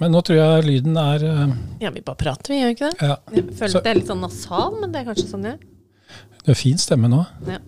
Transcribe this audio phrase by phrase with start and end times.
[0.00, 1.50] Men nå tror jeg lyden er uh,
[1.82, 3.08] Ja, vi bare prater, vi gjør ikke det?
[3.10, 3.16] Ja.
[3.36, 5.58] Jeg føler Så- at det er litt sånn nasal, men det er kanskje sånn jeg
[5.58, 5.66] er.
[6.40, 7.24] Det er fin stemme nå.
[7.46, 7.58] Ja.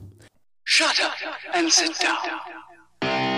[0.64, 3.32] Shut up and sit down.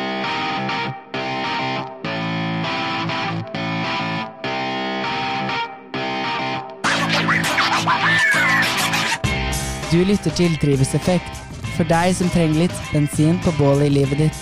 [9.92, 11.36] Du lytter til Drivhuseffekt,
[11.76, 14.40] for deg som trenger litt bensin på bålet i livet ditt.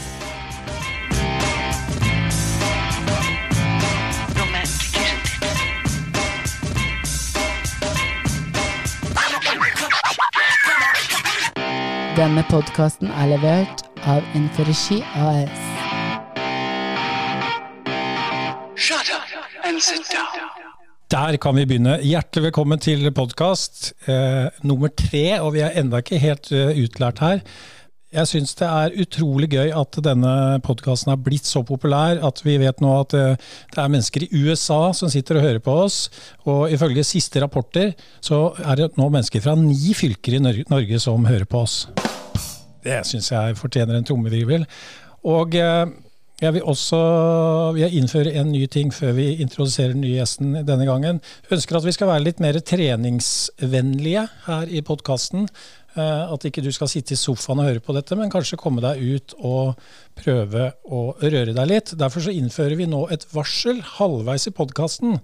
[12.12, 15.62] Denne podkasten er levert av Inforegi AS.
[18.76, 19.32] Shut up
[19.64, 20.42] and sit down.
[21.08, 21.94] Der kan vi begynne.
[22.04, 27.24] Hjertelig velkommen til podkast eh, nummer tre, og vi er enda ikke helt uh, utlært
[27.24, 27.40] her.
[28.12, 30.32] Jeg syns det er utrolig gøy at denne
[30.66, 33.38] podkasten har blitt så populær at vi vet nå at eh,
[33.72, 36.10] det er mennesker i USA som sitter og hører på oss.
[36.44, 41.24] Og ifølge siste rapporter så er det nå mennesker fra ni fylker i Norge som
[41.24, 41.86] hører på oss.
[42.84, 44.68] Det syns jeg fortjener en trommevirvel.
[45.32, 45.86] Og eh,
[46.42, 46.98] jeg vil også
[47.76, 51.20] vil innføre en ny ting før vi introduserer den nye gjesten denne gangen.
[51.46, 55.46] Jeg ønsker at vi skal være litt mer treningsvennlige her i podkasten.
[55.94, 59.02] At ikke du skal sitte i sofaen og høre på dette, men kanskje komme deg
[59.02, 59.80] ut og
[60.16, 61.92] prøve å røre deg litt.
[62.00, 65.18] Derfor så innfører vi nå et varsel halvveis i podkasten,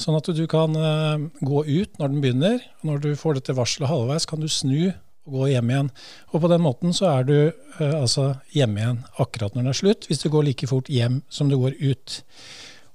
[0.00, 2.62] sånn at du kan eh, gå ut når den begynner.
[2.86, 4.94] Når du får dette varselet halvveis, kan du snu
[5.24, 5.90] og gå hjem igjen.
[6.32, 9.80] Og på den måten så er du eh, altså hjemme igjen akkurat når den er
[9.80, 12.20] slutt, hvis du går like fort hjem som du går ut.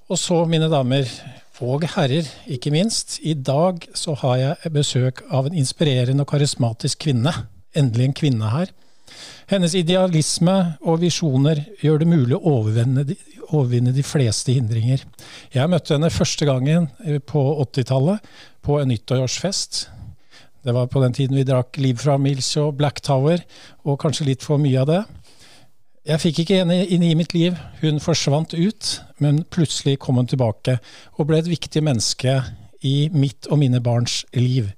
[0.10, 1.10] Og så, mine damer
[1.60, 7.02] og herrer, ikke minst, i dag så har jeg besøk av en inspirerende og karismatisk
[7.04, 7.34] kvinne.
[7.76, 8.72] Endelig en kvinne her.
[9.50, 13.18] Hennes idealisme og visjoner gjør det mulig å overvinne de,
[13.50, 15.04] overvinne de fleste hindringer.
[15.52, 18.24] Jeg møtte henne første gangen eh, på 80-tallet
[18.66, 19.88] på en nyttårsfest.
[20.64, 23.42] Det var på den tiden vi drakk Liv fra Mills og Black Tower,
[23.88, 25.04] og kanskje litt for mye av det.
[26.10, 27.58] Jeg fikk ikke henne inn i mitt liv.
[27.84, 28.88] Hun forsvant ut,
[29.22, 30.80] men plutselig kom hun tilbake
[31.20, 32.40] og ble et viktig menneske
[32.82, 34.72] i mitt og mine barns liv.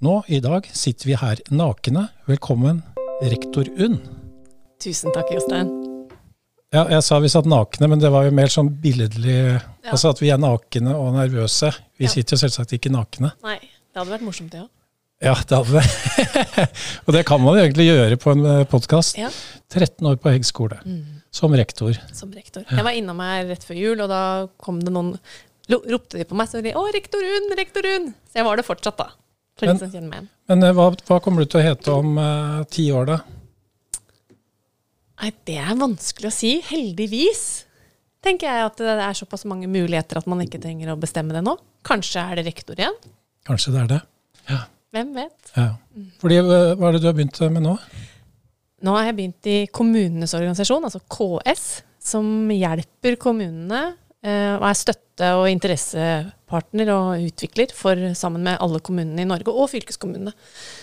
[0.00, 2.06] Nå, i dag, sitter vi her nakne.
[2.30, 2.80] Velkommen,
[3.20, 3.98] rektor Unn.
[4.80, 5.74] Tusen takk, Jostein.
[6.72, 9.58] Ja, jeg sa vi satt nakne, men det var jo mer sånn billedlig
[9.88, 11.70] Altså at vi er nakne og nervøse.
[11.96, 12.10] Vi Ja.
[12.12, 13.32] sitter jo selvsagt ikke nakne.
[13.42, 14.68] Nei, det hadde vært morsomt, det òg.
[15.18, 15.88] Ja, det hadde det.
[17.06, 19.18] og det kan man jo egentlig gjøre på en podkast.
[19.18, 19.32] Ja.
[19.72, 20.78] 13 år på Hegg skole,
[21.34, 21.98] som rektor.
[22.14, 22.62] Som rektor.
[22.70, 24.22] Jeg var innom her rett før jul, og da
[24.62, 25.16] kom det noen
[25.68, 28.14] Ropte de på meg så de 'Å, rektor Unn, rektor Unn'.
[28.24, 29.10] Så jeg var det fortsatt, da.
[29.58, 30.28] For Men- de som meg.
[30.48, 33.18] Men eh, hva, hva kommer du til å hete om uh, ti år, da?
[35.20, 36.60] Nei, det er vanskelig å si.
[36.64, 37.66] Heldigvis
[38.24, 41.42] tenker jeg at det er såpass mange muligheter at man ikke trenger å bestemme det
[41.44, 41.58] nå.
[41.84, 42.96] Kanskje er det rektor igjen?
[43.44, 44.00] Kanskje det er det?
[44.94, 45.52] Hvem vet?
[45.56, 45.70] ja.
[46.22, 47.74] Fordi, eh, hva er det du har begynt med nå?
[48.86, 51.64] Nå har jeg begynt i kommunenes organisasjon, altså KS,
[52.08, 53.80] som hjelper kommunene
[54.22, 59.50] eh, og er støtte- og interessepartner og utvikler for sammen med alle kommunene i Norge,
[59.50, 60.32] og fylkeskommunene.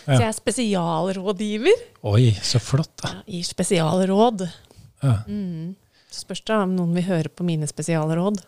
[0.06, 0.10] Ja.
[0.10, 1.86] Så jeg er spesialrådgiver.
[2.12, 3.14] Oi, så flott, da.
[3.16, 4.46] Ja, gir spesialråd.
[5.06, 5.16] Ja.
[6.12, 8.44] Så spørs det om noen vil høre på mine spesialråd.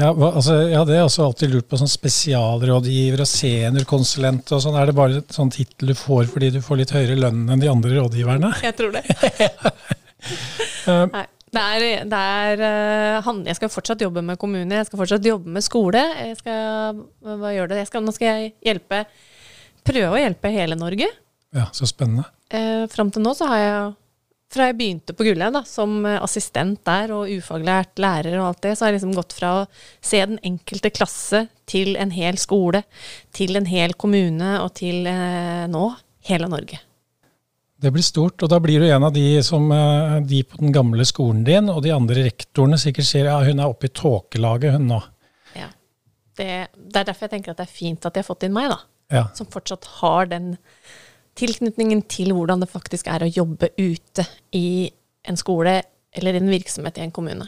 [0.00, 4.62] Ja, hva, altså, ja, det er også alltid lurt på sånn spesialrådgiver og seniorkonsulent og
[4.64, 4.78] sånn.
[4.80, 7.68] Er det bare sånn tittel du får fordi du får litt høyere lønn enn de
[7.68, 8.54] andre rådgiverne?
[8.68, 9.04] Jeg tror det.
[10.82, 11.24] Eh, Nei.
[11.52, 15.26] Det er, det er eh, han, Jeg skal fortsatt jobbe med kommune, jeg skal fortsatt
[15.26, 16.00] jobbe med skole.
[16.16, 17.80] Jeg skal, hva gjør det?
[17.82, 19.02] Jeg skal, nå skal jeg hjelpe
[19.86, 21.08] Prøve å hjelpe hele Norge.
[21.54, 22.24] Ja, så spennende.
[22.54, 23.90] Eh, Fram til nå så har jeg
[24.52, 28.76] Fra jeg begynte på da, som eh, assistent der og ufaglært lærer og alt det,
[28.76, 29.66] så har jeg liksom gått fra å
[30.04, 32.82] se den enkelte klasse til en hel skole,
[33.32, 35.86] til en hel kommune og til eh, nå
[36.28, 36.82] hele Norge.
[37.82, 40.74] Det blir stort, og da blir du en av de som eh, de på den
[40.74, 44.76] gamle skolen din, og de andre rektorene sikkert sier ja, hun er oppe i tåkelaget,
[44.76, 45.00] hun nå.
[45.56, 45.70] Ja.
[46.36, 48.54] Det, det er derfor jeg tenker at det er fint at de har fått inn
[48.54, 48.78] meg, da.
[49.12, 49.24] Ja.
[49.36, 50.54] Som fortsatt har den
[51.38, 54.26] tilknytningen til hvordan det faktisk er å jobbe ute
[54.58, 54.90] i
[55.28, 55.78] en skole
[56.12, 57.46] eller en virksomhet i en kommune.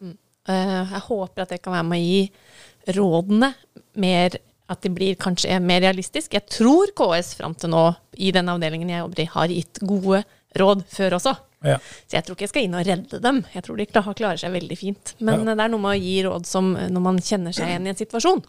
[0.00, 0.16] Mm.
[0.48, 3.54] Eh, Jeg håper at jeg kan være med å gi rådene
[3.96, 4.36] mer
[4.70, 6.32] at de blir kanskje mer realistiske.
[6.38, 7.82] Jeg tror KS fram til nå,
[8.16, 10.22] i den avdelingen jeg jobber i, har gitt gode
[10.56, 11.34] råd før også.
[11.64, 11.78] Ja.
[12.08, 13.42] Så jeg tror ikke jeg skal inn og redde dem.
[13.54, 15.14] Jeg tror de klarer seg veldig fint.
[15.20, 15.54] Men Ja.
[15.54, 17.96] det er noe med å gi råd som når man kjenner seg igjen i en
[18.00, 18.44] situasjon.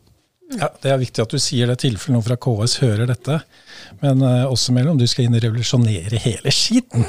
[0.53, 3.39] Ja, Det er viktig at du sier det i tilfelle noen fra KS hører dette.
[4.03, 7.05] Men uh, også mellom du skal inn og revolusjonere hele skiten.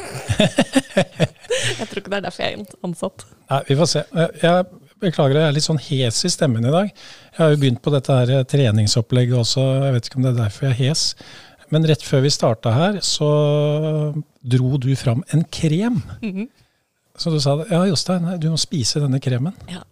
[1.77, 3.25] Jeg tror ikke det er derfor jeg er ansatt.
[3.51, 4.03] Nei, vi får se.
[4.15, 4.67] Eh, Jeg
[4.97, 6.87] Beklager, jeg er litt sånn hes i stemmen i dag.
[6.89, 10.39] Jeg har jo begynt på dette her treningsopplegget også, jeg vet ikke om det er
[10.39, 11.03] derfor jeg er hes.
[11.75, 13.29] Men rett før vi starta her, så
[14.41, 16.01] dro du fram en krem.
[16.23, 16.49] Mhm.
[17.17, 19.53] Så du sa ja, Jostein, du må spise denne kremen.
[19.73, 19.83] Ja.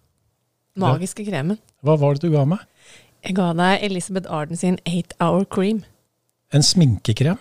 [0.80, 1.60] Magiske kremen.
[1.84, 2.64] Hva var det du ga meg?
[3.24, 5.82] Jeg ga deg Elisabeth Arden sin 8 Hour Cream.
[6.52, 7.38] En sminkekrem?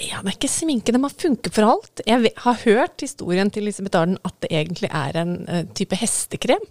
[0.00, 2.00] Ja, det er ikke sminke, Den må funke for alt.
[2.08, 6.64] Jeg har hørt historien til Elisabeth Arden at det egentlig er en eh, type hestekrem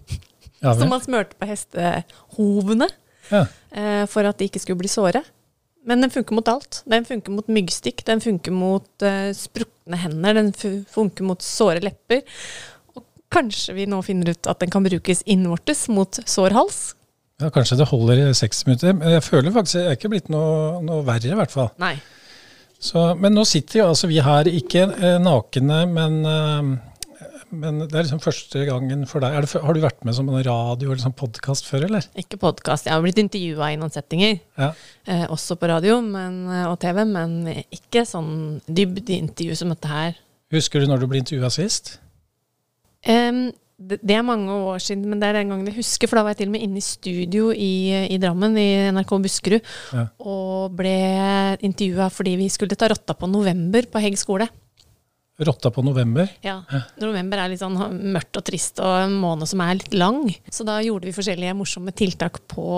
[0.60, 2.90] Ja, som man smørte på hestehovene
[3.30, 3.46] ja.
[3.70, 5.22] eh, for at de ikke skulle bli såre.
[5.86, 6.82] Men den funker mot alt.
[6.90, 10.52] Den funker mot myggstikk, den funker mot uh, sprukne hender, den
[10.88, 12.22] funker mot såre lepper.
[12.96, 16.78] Og kanskje vi nå finner ut at den kan brukes innvortes mot sår hals?
[17.42, 18.94] Ja, kanskje det holder i seks minutter.
[18.98, 21.70] Men jeg føler faktisk jeg er ikke blitt noe, noe verre, i hvert fall.
[21.82, 21.96] Nei.
[22.84, 27.94] Så, men nå sitter jo altså vi her, ikke eh, nakne, men, eh, men det
[27.96, 29.38] er liksom første gangen for deg.
[29.38, 32.04] Er det, har du vært med som en radio eller sånn podkast før, eller?
[32.20, 32.90] Ikke podkast.
[32.90, 34.72] Jeg har blitt intervjua i noen settinger, Ja.
[35.08, 37.38] eh, også på radio men, eh, og TV, men
[37.72, 40.20] ikke sånn dybdeintervju som dette her.
[40.52, 41.96] Husker du når du ble intervjua sist?
[43.04, 43.46] Em,
[43.78, 46.22] det, det er mange år siden, men det er den gangen jeg husker, for da
[46.26, 47.70] var jeg til og med inne i studio i,
[48.14, 50.04] i Drammen, i NRK Buskerud, Ja.
[50.22, 50.94] og ble
[51.66, 54.46] intervjua fordi vi skulle ta rotta på november på Hegg skole.
[55.42, 56.28] Rotta på november?
[56.46, 56.60] Ja.
[57.02, 57.74] November er litt sånn
[58.14, 60.28] mørkt og trist, og en måned som er litt lang.
[60.46, 62.68] Så da gjorde vi forskjellige morsomme tiltak på,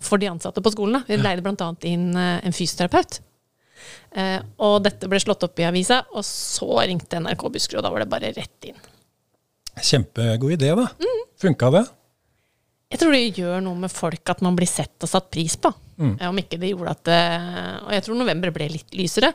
[0.00, 0.96] for de ansatte på skolen.
[0.96, 1.04] Da.
[1.10, 1.68] Vi leide bl.a.
[1.90, 3.20] inn eh, en fysioterapeut.
[4.16, 7.92] Eh, og dette ble slått opp i avisa, og så ringte NRK Buskerud, og da
[7.92, 8.80] var det bare rett inn.
[9.82, 10.86] Kjempegod idé, da.
[11.00, 11.20] Mm.
[11.40, 11.84] Funka det?
[12.94, 15.72] Jeg tror det gjør noe med folk at man blir sett og satt pris på.
[15.98, 16.14] Mm.
[16.28, 19.30] Om ikke det gjorde at eh, Og jeg tror november ble litt lysere.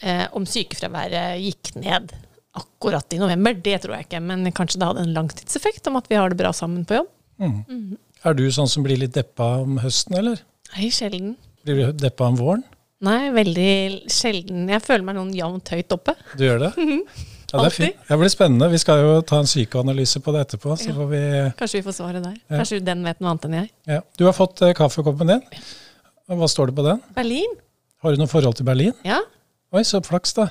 [0.00, 2.12] Eh, om sykefraværet gikk ned
[2.58, 4.20] akkurat i november, det tror jeg ikke.
[4.24, 7.12] Men kanskje det hadde en langtidseffekt om at vi har det bra sammen på jobb.
[8.26, 10.42] Er du sånn som blir litt deppa om høsten, eller?
[10.74, 11.36] Nei, sjelden.
[11.64, 12.64] Blir du deppa om våren?
[13.06, 14.66] Nei, veldig sjelden.
[14.72, 16.16] Jeg føler meg noen jevnt høyt oppe.
[16.34, 16.72] Du gjør det?
[17.52, 18.00] Ja, det er fint.
[18.08, 18.66] Det blir spennende.
[18.70, 20.74] Vi skal jo ta en psykoanalyse på det etterpå.
[20.76, 20.94] så Ja.
[20.98, 21.20] får vi...
[21.56, 22.34] Kanskje vi får svaret der.
[22.50, 23.70] Kanskje den vet noe annet enn jeg.
[23.88, 24.00] Ja.
[24.18, 25.40] Du har fått eh, kaffekoppen din.
[26.28, 27.00] Hva står det på den?
[27.16, 27.54] Berlin?
[28.04, 28.92] Har du noe forhold til Berlin?
[29.04, 29.20] Ja.
[29.72, 30.50] Oi, så flaks, da.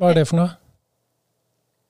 [0.00, 0.50] Hva er det for noe?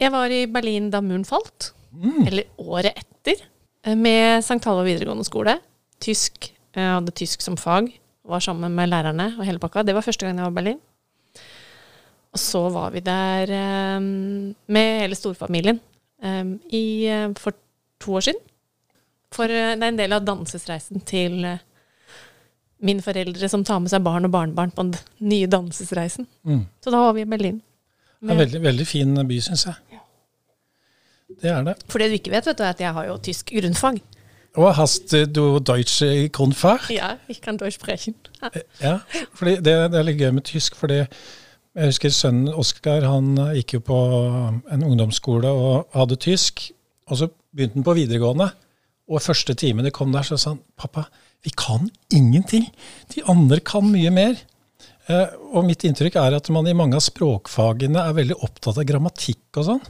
[0.01, 1.71] Jeg var i Berlin da muren falt.
[1.95, 2.27] Mm.
[2.27, 3.47] Eller året etter.
[3.87, 4.59] eh, Med St.
[4.65, 5.59] Halvor videregående skole.
[6.01, 6.51] Tysk.
[6.75, 7.93] Jeg hadde tysk som fag.
[8.27, 9.83] Var sammen med lærerne og hele pakka.
[9.87, 10.81] Det var første gang jeg var i Berlin.
[12.31, 13.51] Og så var vi der
[13.99, 15.81] um, med hele storfamilien
[16.23, 17.57] um, i, eh, for
[18.01, 18.45] to år siden.
[19.35, 21.43] For det er en del av dansesreisen til
[22.83, 26.27] mine foreldre som tar med seg barn og barnebarn på den nye dansesreisen.
[26.47, 26.65] Mm.
[26.83, 27.61] Så da var vi i Berlin.
[28.21, 30.01] Det er en veldig, veldig fin by, syns jeg.
[31.41, 31.77] Det er det.
[31.89, 34.01] For det du ikke vet, vet du, er at jeg har jo tysk grunnfag.
[34.59, 36.91] Og hast du Deutsche Grundfach?
[36.91, 38.15] Ja, ich kann Deutsch sprechen.
[38.43, 38.49] Ja.
[38.81, 38.99] Ja,
[39.35, 41.05] fordi det, det er litt gøy med tysk, fordi
[41.79, 43.99] jeg husker sønnen Oskar han gikk jo på
[44.73, 46.65] en ungdomsskole og hadde tysk.
[47.11, 48.51] Og så begynte han på videregående,
[49.11, 51.09] og første timen de kom der, så sa han pappa,
[51.43, 52.69] vi kan ingenting.
[53.15, 54.37] De andre kan mye mer.
[55.11, 58.87] Eh, og mitt inntrykk er at man i mange av språkfagene er veldig opptatt av
[58.87, 59.83] grammatikk og sånn.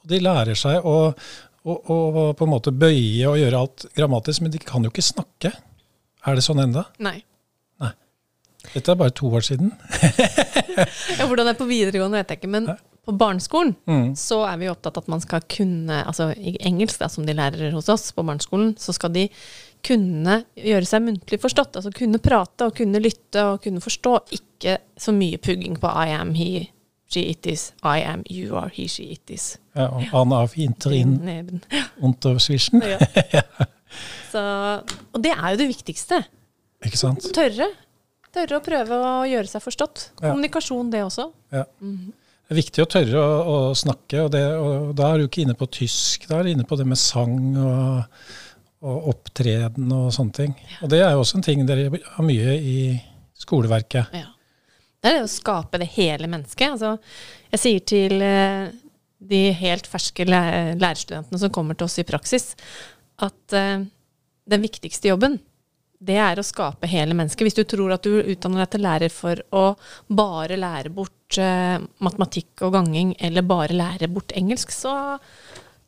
[0.00, 0.96] Og de lærer seg å,
[1.66, 5.04] å, å på en måte bøye og gjøre alt grammatisk, men de kan jo ikke
[5.04, 5.52] snakke.
[6.26, 6.86] Er det sånn enda?
[7.02, 7.18] Nei.
[8.74, 9.72] Dette er bare to år siden.
[11.16, 12.50] Ja, hvordan det er på videregående, vet jeg ikke.
[12.52, 12.66] Men
[13.06, 14.10] på barneskolen Mm.
[14.18, 17.32] så er vi opptatt av at man skal kunne Altså i engelsk, da, som de
[17.38, 19.28] lærer hos oss på barneskolen, så skal de
[19.86, 21.76] kunne gjøre seg muntlig forstått.
[21.78, 24.16] Altså kunne prate og kunne lytte og kunne forstå.
[24.36, 26.66] Ikke så mye pugging på I am, he,
[27.08, 27.70] she, it is.
[27.84, 29.54] I am, you are, he, she, it is.
[29.76, 31.62] Ja, og an av interin Neben.
[33.32, 33.42] Ja.
[34.32, 34.42] Så,
[35.14, 36.24] og det er jo det viktigste.
[36.84, 37.30] Ikke sant?
[37.32, 37.70] Tørre.
[38.36, 40.06] Tørre å prøve å gjøre seg forstått.
[40.20, 40.30] Ja.
[40.30, 41.30] Kommunikasjon, det også.
[41.54, 41.64] Ja.
[41.80, 45.42] Det er viktig å tørre å, å snakke, og, det, og da er du ikke
[45.46, 46.28] inne på tysk.
[46.30, 48.28] Da er du inne på det med sang og,
[48.86, 50.54] og opptreden og sånne ting.
[50.84, 52.76] Og det er jo også en ting dere har mye i
[53.40, 54.14] skoleverket.
[54.14, 54.28] Ja.
[55.02, 56.76] Det er det å skape det hele mennesket.
[56.76, 56.94] Altså,
[57.52, 58.68] jeg sier til eh,
[59.32, 62.52] de helt ferske læ- lærerstudentene som kommer til oss i praksis,
[63.22, 63.84] at eh,
[64.46, 65.40] den viktigste jobben,
[65.98, 67.46] det er å skape hele mennesket.
[67.46, 69.64] Hvis du tror at du utdanner deg til lærer for å
[70.12, 75.16] bare lære bort uh, matematikk og ganging, eller bare lære bort engelsk, så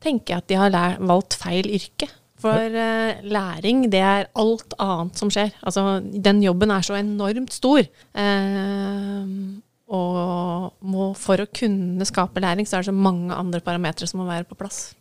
[0.02, 2.08] tenker jeg at de har lær, valgt feil yrke.
[2.38, 5.52] For uh, læring, det er alt annet som skjer.
[5.66, 7.82] Altså, den jobben er så enormt stor.
[8.14, 14.08] Uh, og må, for å kunne skape læring, så er det så mange andre parametere
[14.08, 14.92] som må være på plass.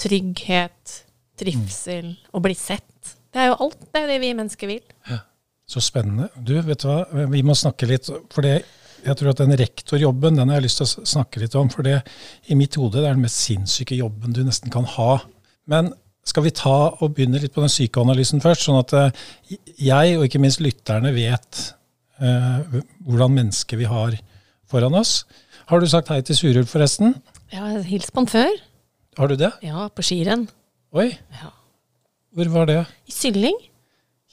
[0.00, 1.00] Trygghet,
[1.40, 2.89] trivsel, å bli sett.
[3.30, 3.78] Det er jo alt.
[3.86, 4.82] Det er jo det vi mennesker vil.
[5.70, 6.28] Så spennende.
[6.34, 8.56] Du, vet du hva, vi må snakke litt, for det,
[9.04, 11.70] jeg tror at den rektorjobben den har jeg lyst til å snakke litt om.
[11.70, 12.00] For det
[12.50, 15.20] i mitt hode det er den mest sinnssyke jobben du nesten kan ha.
[15.70, 15.92] Men
[16.26, 19.22] skal vi ta og begynne litt på den psykoanalysen først, sånn at eh,
[19.78, 21.62] jeg, og ikke minst lytterne, vet
[22.20, 24.18] eh, hvordan mennesker vi har
[24.70, 25.22] foran oss.
[25.70, 27.14] Har du sagt hei til Surulf, forresten?
[27.54, 28.60] Jeg har hilst på han før.
[29.18, 29.54] Har du det?
[29.66, 30.48] Ja, på skirenn.
[30.98, 31.54] Oi, Ja.
[32.36, 32.80] Hvor var det?
[33.10, 33.58] I Sylling.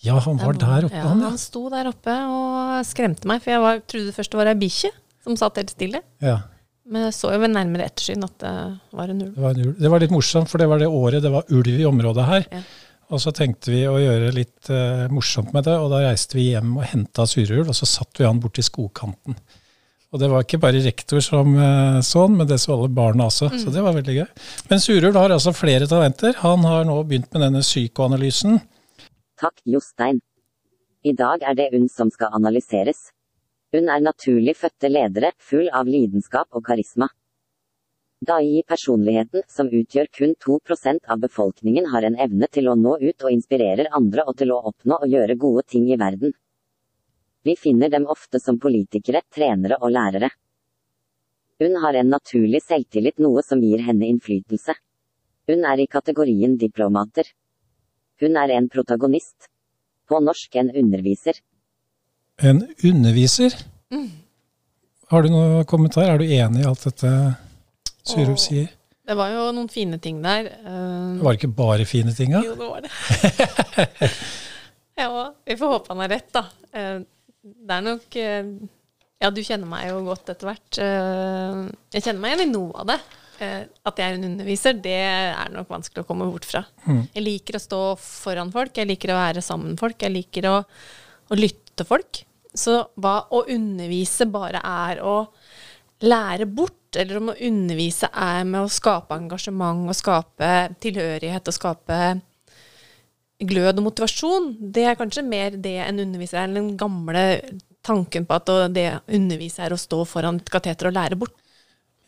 [0.05, 1.31] Ja, han var der oppe, ja, han, ja.
[1.31, 4.59] Han sto der oppe og skremte meg, for jeg var, trodde først det var ei
[4.59, 4.91] bikkje
[5.25, 6.03] som satt helt stille.
[6.23, 6.39] ja.
[6.87, 8.51] Men jeg så jo ved nærmere ettersyn at det
[8.95, 9.31] var en ulv.
[9.35, 9.79] Det var, en ulv.
[9.83, 12.45] det var litt morsomt, for det var det året det var ulv i området her.
[12.47, 12.61] Ja.
[13.11, 16.49] Og så tenkte vi å gjøre litt uh, morsomt med det, og da reiste vi
[16.53, 19.35] hjem og henta surulv, og så satt vi han borti skogkanten.
[20.15, 21.57] Og det var ikke bare rektor som
[22.05, 23.49] sånn, men det så alle barna også.
[23.59, 24.27] Så det var veldig gøy.
[24.69, 26.37] Men Surul har altså flere talenter.
[26.45, 28.61] Han har nå begynt med denne psykoanalysen.
[29.37, 30.21] Takk, Jostein.
[31.03, 33.09] I dag er det UNN som skal analyseres.
[33.75, 37.09] UNN er naturlig fødte ledere, full av lidenskap og karisma.
[38.25, 43.33] DAI-personligheten, som utgjør kun 2% av befolkningen, har en evne til å nå ut og
[43.35, 46.33] inspirerer andre og til å oppnå og gjøre gode ting i verden.
[47.47, 50.29] Vi finner dem ofte som politikere, trenere og lærere.
[51.63, 54.75] Hun har en naturlig selvtillit, noe som gir henne innflytelse.
[55.47, 57.29] Hun er i kategorien diplomater.
[58.21, 59.47] Hun er en protagonist.
[60.07, 61.39] På norsk en underviser.
[62.43, 63.55] En underviser.
[65.07, 66.11] Har du noen kommentar?
[66.11, 67.11] Er du enig i alt dette
[68.07, 68.67] Syrup sier?
[69.07, 70.51] Det var jo noen fine ting der.
[70.51, 72.43] eh, Det var ikke bare fine ting, da?
[72.43, 72.91] Jo, det var det.
[74.99, 75.07] ja,
[75.47, 76.43] vi får håpe han har rett, da.
[77.47, 78.49] Det er nok eh,
[79.23, 80.77] Ja, du kjenner meg jo godt etter hvert.
[80.83, 81.63] Eh,
[81.95, 82.99] Jeg kjenner meg igjen i noe av det.
[83.41, 86.63] Eh, At jeg er en underviser, det er nok vanskelig å komme bort fra.
[87.13, 90.49] Jeg liker å stå foran folk, jeg liker å være sammen med folk, jeg liker
[90.49, 90.55] å,
[91.29, 92.23] å lytte til folk.
[92.57, 95.27] Så hva å undervise bare er å
[96.01, 100.49] lære bort, eller om å undervise er med å skape engasjement og skape
[100.81, 101.99] tilhørighet og skape
[103.37, 107.23] glød og motivasjon, det er kanskje mer det en underviser er, enn den gamle
[107.85, 111.35] tanken på at det å undervise er å stå foran et kateter og lære bort.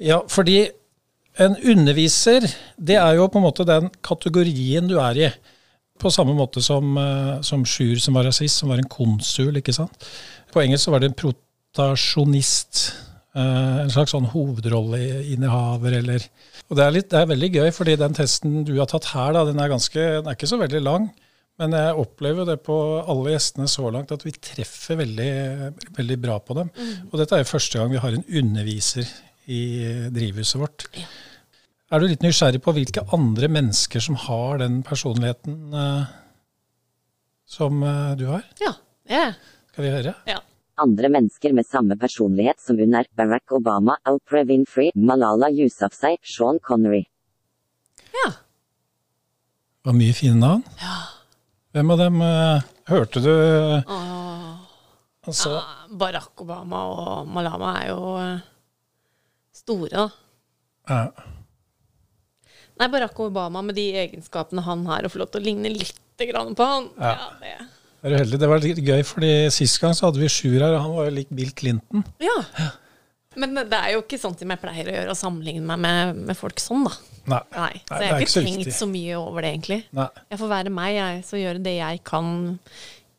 [0.01, 0.63] Ja, fordi
[1.39, 5.29] en underviser, det er jo på en måte den kategorien du er i.
[6.00, 9.75] På samme måte som, eh, som Sjur som var rasist, som var en konsul, ikke
[9.75, 10.07] sant.
[10.51, 12.93] På engelsk så var det en protasjonist.
[13.36, 16.27] Eh, En slags sånn hovedrolleinnehaver, eller
[16.69, 19.33] Og det er, litt, det er veldig gøy, fordi den testen du har tatt her,
[19.38, 21.09] da, den er, ganske, den er ikke så veldig lang.
[21.59, 25.31] Men jeg opplever det på alle gjestene så langt at vi treffer veldig,
[25.98, 26.69] veldig bra på dem.
[27.09, 29.09] Og dette er jo første gang vi har en underviser
[29.50, 29.63] i
[30.13, 30.86] drivhuset vårt.
[30.95, 31.09] Ja.
[31.89, 36.12] Er du litt nysgjerrig på hvilke andre mennesker som har den personligheten eh,
[37.50, 38.45] som eh, du har?
[38.62, 38.75] Ja,
[39.09, 39.24] ja,
[39.74, 40.13] Skal vi høre?
[40.29, 40.38] ja.
[40.81, 46.59] Andre mennesker med samme personlighet som hun er Barack Obama, Oprah Winfrey, Malala Yousafzai, Sean
[46.59, 47.05] Connery.
[48.13, 48.29] ja.
[49.79, 50.63] Det var mye fine navn.
[50.81, 50.95] Ja.
[51.74, 53.31] Hvem av dem uh, hørte du?
[53.88, 54.09] Uh,
[55.29, 55.63] Altså, Ja,
[56.01, 58.39] Barack Obama og Malama er jo uh,
[59.55, 60.07] store, da.
[60.89, 61.01] ja.
[62.79, 66.24] Nei, Barack Obama med de egenskapene han har, og få lov til å ligne litt
[66.29, 66.88] grann på han.
[67.00, 67.12] Ja.
[67.15, 67.55] Ja, det.
[68.03, 68.39] Er du heldig?
[68.39, 71.10] Det var litt gøy, fordi sist gang så hadde vi Sjur her, og han var
[71.10, 72.06] jo lik Bill Clinton.
[72.24, 72.38] ja.
[73.39, 76.18] Men det er jo ikke sånn som jeg pleier å gjøre, å sammenligne meg med,
[76.32, 76.94] med folk sånn, da.
[77.29, 78.74] Nei, Nei, så jeg har ikke tenkt viktig.
[78.74, 79.77] så mye over det, egentlig.
[79.96, 80.08] Nei.
[80.34, 82.32] Jeg får være meg, jeg, så gjøre det jeg kan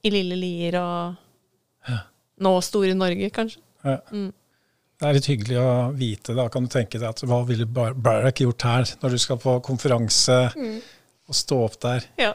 [0.02, 1.94] i lille Lier og
[2.42, 3.62] nå store Norge, kanskje.
[3.86, 3.96] Ja.
[4.10, 6.34] Det er litt hyggelig å vite.
[6.36, 9.56] Da kan du tenke deg at hva ville Barack gjort her, når du skal på
[9.64, 12.10] konferanse og stå opp der.
[12.20, 12.34] Ja.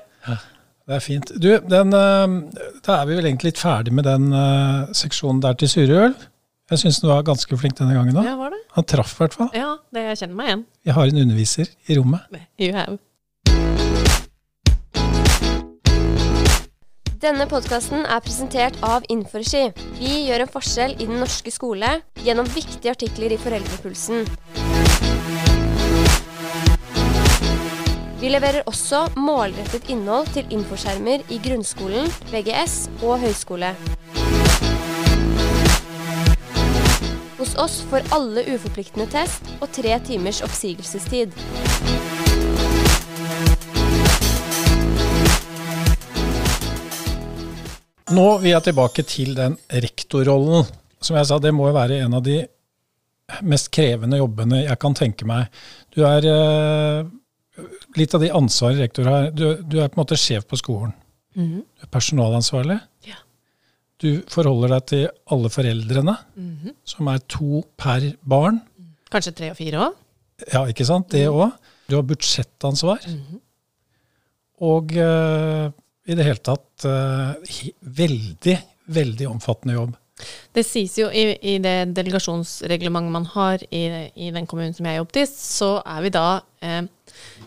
[0.86, 1.32] Det er fint.
[1.42, 2.34] Du, den, eh,
[2.86, 6.14] da er vi vel egentlig litt ferdig med den eh, seksjonen der til Surøl.
[6.70, 8.26] Jeg syns du var ganske flink denne gangen òg.
[8.26, 8.62] ja, var det?
[8.78, 9.50] Han traff i hvert fall.
[9.58, 10.64] Ja, det jeg kjenner meg igjen.
[10.86, 12.40] Jeg har en underviser i rommet.
[12.62, 12.98] You have.
[17.26, 19.64] Denne podkasten er presentert av Inforegi.
[19.98, 24.28] Vi gjør en forskjell i den norske skole gjennom viktige artikler i Foreldrepulsen.
[28.26, 33.68] Vi leverer også målrettet innhold til infoskjermer i grunnskolen, VGS og høyskole.
[37.38, 41.36] Hos oss får alle uforpliktende test og tre timers oppsigelsestid.
[48.10, 50.66] Nå vil jeg tilbake til den rektorrollen.
[50.98, 52.40] Som jeg sa, det må jo være en av de
[53.46, 55.54] mest krevende jobbene jeg kan tenke meg.
[55.94, 57.14] Du er eh,
[57.96, 59.30] litt av de ansvaret rektor har.
[59.32, 60.94] Du, du er på en måte sjef på skolen.
[61.36, 61.62] Mm.
[61.64, 62.80] Du er personalansvarlig.
[63.08, 63.20] Ja.
[64.04, 66.76] Du forholder deg til alle foreldrene, mm.
[66.88, 68.60] som er to per barn.
[69.12, 69.98] Kanskje tre og fire òg?
[70.52, 71.10] Ja, ikke sant?
[71.14, 71.56] Det òg.
[71.88, 73.04] Du har budsjettansvar.
[74.66, 75.68] Og uh,
[76.06, 77.36] i det hele tatt uh,
[78.00, 78.58] veldig,
[78.96, 79.96] veldig omfattende jobb.
[80.56, 83.84] Det sies jo i, i det delegasjonsreglementet man har i,
[84.16, 86.28] i den kommunen som jeg jobber i, så er vi da
[86.64, 86.86] eh,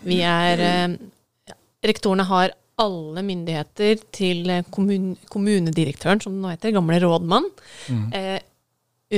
[0.06, 1.54] Vi er eh,
[1.88, 7.48] Rektorene har alle myndigheter til eh, kommun, kommunedirektøren, som det nå heter, gamle rådmann,
[8.14, 8.38] eh,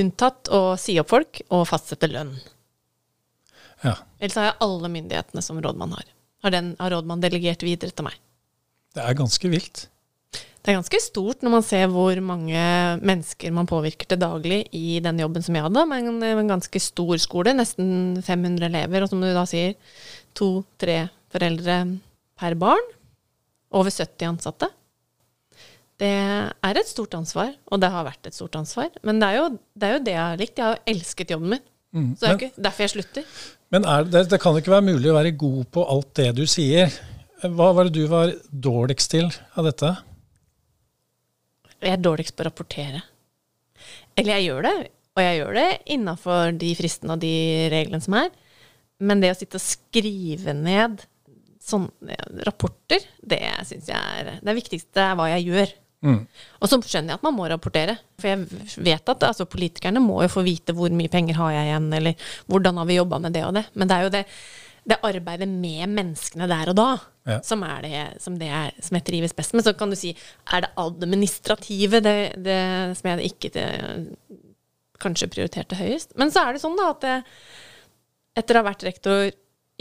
[0.01, 2.33] unntatt å si opp folk og fastsette lønn.
[3.85, 3.97] Ja.
[4.21, 6.11] Ellers har jeg alle myndighetene som rådmann har.
[6.45, 8.17] Har, den, har rådmann delegert videre til meg.
[8.95, 9.87] Det er ganske vilt.
[10.61, 12.61] Det er ganske stort når man ser hvor mange
[13.01, 16.81] mennesker man påvirker til daglig i den jobben som jeg hadde, med en, en ganske
[16.83, 19.73] stor skole, nesten 500 elever, og som du da sier,
[20.37, 21.77] to-tre foreldre
[22.39, 22.93] per barn.
[23.71, 24.67] Over 70 ansatte.
[26.01, 28.89] Det er et stort ansvar, og det har vært et stort ansvar.
[29.05, 30.57] Men det er jo det, er jo det jeg har likt.
[30.57, 31.65] Jeg har jo elsket jobben min.
[31.91, 32.11] Mm.
[32.15, 33.39] Så det er jo ikke derfor jeg slutter.
[33.71, 36.45] men er det, det kan ikke være mulig å være god på alt det du
[36.49, 36.93] sier.
[37.41, 39.91] Hva var det du var dårligst til av dette?
[41.81, 43.01] Jeg er dårligst på å rapportere.
[44.17, 44.75] Eller jeg gjør det,
[45.17, 47.35] og jeg gjør det innafor de fristene og de
[47.73, 48.29] reglene som er.
[49.01, 51.03] Men det å sitte og skrive ned
[51.61, 52.15] sånne
[52.47, 55.75] rapporter, det syns jeg er Det viktigste er hva jeg gjør.
[56.01, 56.23] Mm.
[56.57, 57.99] Og så skjønner jeg at man må rapportere.
[58.17, 61.69] For jeg vet at altså, politikerne må jo få vite hvor mye penger har jeg
[61.69, 63.65] igjen, eller hvordan har vi jobba med det og det.
[63.77, 64.23] Men det er jo det,
[64.89, 66.91] det arbeidet med menneskene der og da
[67.21, 67.35] Ja.
[67.45, 69.61] som er det som, det er, som jeg trives best med.
[69.61, 70.09] Så kan du si
[70.55, 72.61] er det administrative det, det
[72.97, 73.67] som jeg ikke det,
[75.01, 76.15] kanskje prioriterte høyest.
[76.17, 77.21] Men så er det sånn da at jeg,
[78.37, 79.29] etter å ha vært rektor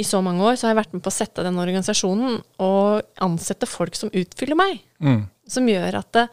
[0.00, 3.02] i så mange år, så har jeg vært med på å sette den organisasjonen og
[3.21, 5.26] ansette folk som utfyller meg Mm.
[5.49, 6.25] som gjør at det,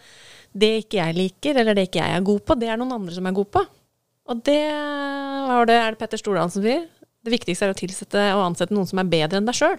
[0.56, 3.14] det ikke jeg liker, eller det ikke jeg er god på, det er noen andre
[3.16, 3.66] som er god på.
[4.28, 4.58] Og det,
[5.48, 6.88] hva det er det Petter Stordalen som sier.
[7.24, 9.78] Det viktigste er å tilsette og ansette noen som er bedre enn deg sjøl.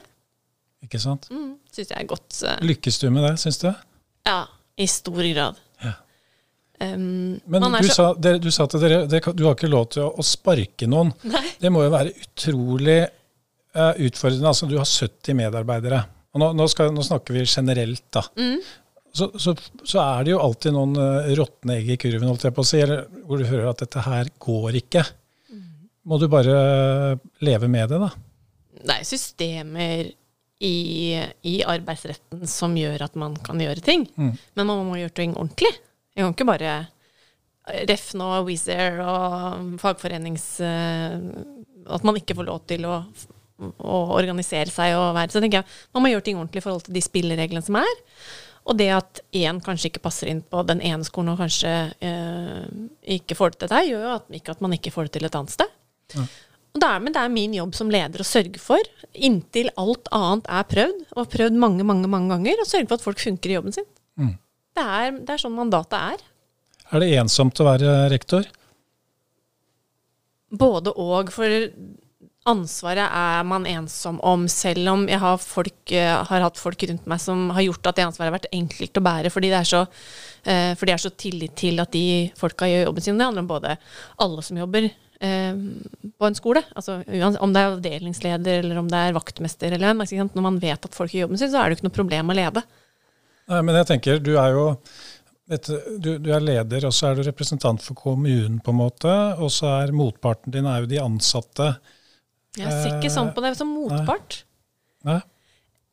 [0.84, 1.28] Ikke sant?
[1.32, 2.42] Mm, synes jeg er godt.
[2.46, 3.68] eh, Lykkes du med det, syns du?
[4.28, 4.46] Ja,
[4.78, 5.56] i stor grad.
[6.80, 9.88] Um, Men du så- sa, det, du sa til dere det, du har ikke lov
[9.90, 11.10] til å, å sparke noen.
[11.26, 11.44] Nei.
[11.58, 13.00] Det må jo være utrolig
[13.74, 14.52] uh, utfordrende.
[14.52, 16.04] Altså, du har 70 medarbeidere.
[16.34, 18.22] Og nå, nå, skal, nå snakker vi generelt, da.
[18.38, 18.60] Mm.
[19.18, 22.54] Så, så, så er det jo alltid noen uh, råtne egg i kurven, holdt jeg
[22.54, 25.02] på å si, eller hvor du hører at dette her går ikke.
[25.50, 25.66] Mm.
[26.06, 26.54] Må du bare
[27.42, 28.12] leve med det, da.
[28.78, 30.12] Det er systemer
[30.62, 34.06] i, i arbeidsretten som gjør at man kan gjøre ting.
[34.14, 34.32] Mm.
[34.58, 35.74] Men man må gjøre ting ordentlig.
[36.18, 36.76] Jeg kan ikke bare
[37.88, 40.46] Ref nå, Wizz Air og fagforenings...
[40.64, 41.18] eh,
[41.88, 42.98] at man ikke får lov til å,
[43.64, 46.84] å organisere seg og være Så tenker jeg man må gjøre ting ordentlig i forhold
[46.84, 47.94] til de spillereglene som er.
[48.68, 51.70] Og det at én kanskje ikke passer inn på den ene skolen og kanskje
[52.04, 52.66] eh,
[53.16, 55.28] ikke får det til der, gjør jo at, ikke at man ikke får det til
[55.28, 55.78] et annet sted.
[56.76, 60.10] Og det er, men det er min jobb som leder å sørge for, inntil alt
[60.14, 63.54] annet er prøvd, og prøvd mange, mange mange ganger, å sørge for at folk funker
[63.54, 63.88] i jobben sin.
[64.20, 64.34] Mm.
[64.78, 66.26] Det, er, det er sånn mandatet er.
[66.94, 68.46] Er det ensomt å være rektor?
[70.48, 71.50] Både og, for
[72.48, 77.10] ansvaret er man ensom om, selv om jeg har, folk, eh, har hatt folk rundt
[77.10, 79.68] meg som har gjort at det ansvaret har vært enkelt å bære, fordi det er
[79.68, 79.82] så,
[80.46, 82.06] eh, fordi jeg har så tillit til at de
[82.38, 83.20] folka gjør jobben sin.
[83.20, 83.76] Det handler om både
[84.24, 85.54] alle som jobber eh,
[86.14, 87.02] på en skole, altså
[87.42, 90.30] om det er avdelingsleder eller om det er vaktmester eller hvem.
[90.32, 92.32] Når man vet at folk gjør jobben sin, så er det jo ikke noe problem
[92.32, 92.64] å lede.
[93.48, 94.66] Nei, men jeg tenker, du er jo
[95.48, 99.12] du, du er leder, og så er du representant for kommunen, på en måte.
[99.40, 101.70] Og så er motparten din er jo de ansatte.
[102.58, 104.42] Jeg ser ikke sånn på det som motpart.
[105.08, 105.20] Nei?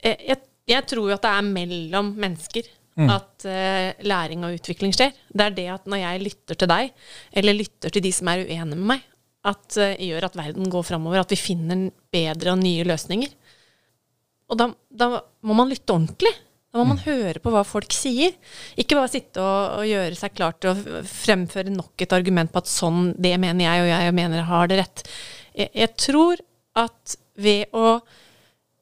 [0.06, 0.42] jeg, jeg,
[0.76, 3.10] jeg tror jo at det er mellom mennesker Mm.
[3.12, 5.12] at uh, læring og utvikling skjer.
[5.28, 6.94] Det er det at når jeg lytter til deg,
[7.36, 9.02] eller lytter til de som er uenige med meg,
[9.44, 13.34] at uh, gjør at verden går framover, at vi finner bedre og nye løsninger.
[14.48, 15.10] Og da, da
[15.44, 16.32] må man lytte ordentlig.
[16.76, 18.34] Da må man høre på hva folk sier.
[18.76, 22.60] Ikke bare sitte og, og gjøre seg klar til å fremføre nok et argument på
[22.60, 25.04] at sånn, det mener jeg, og jeg mener jeg har det rett.
[25.56, 26.44] Jeg, jeg tror
[26.84, 28.02] at ved å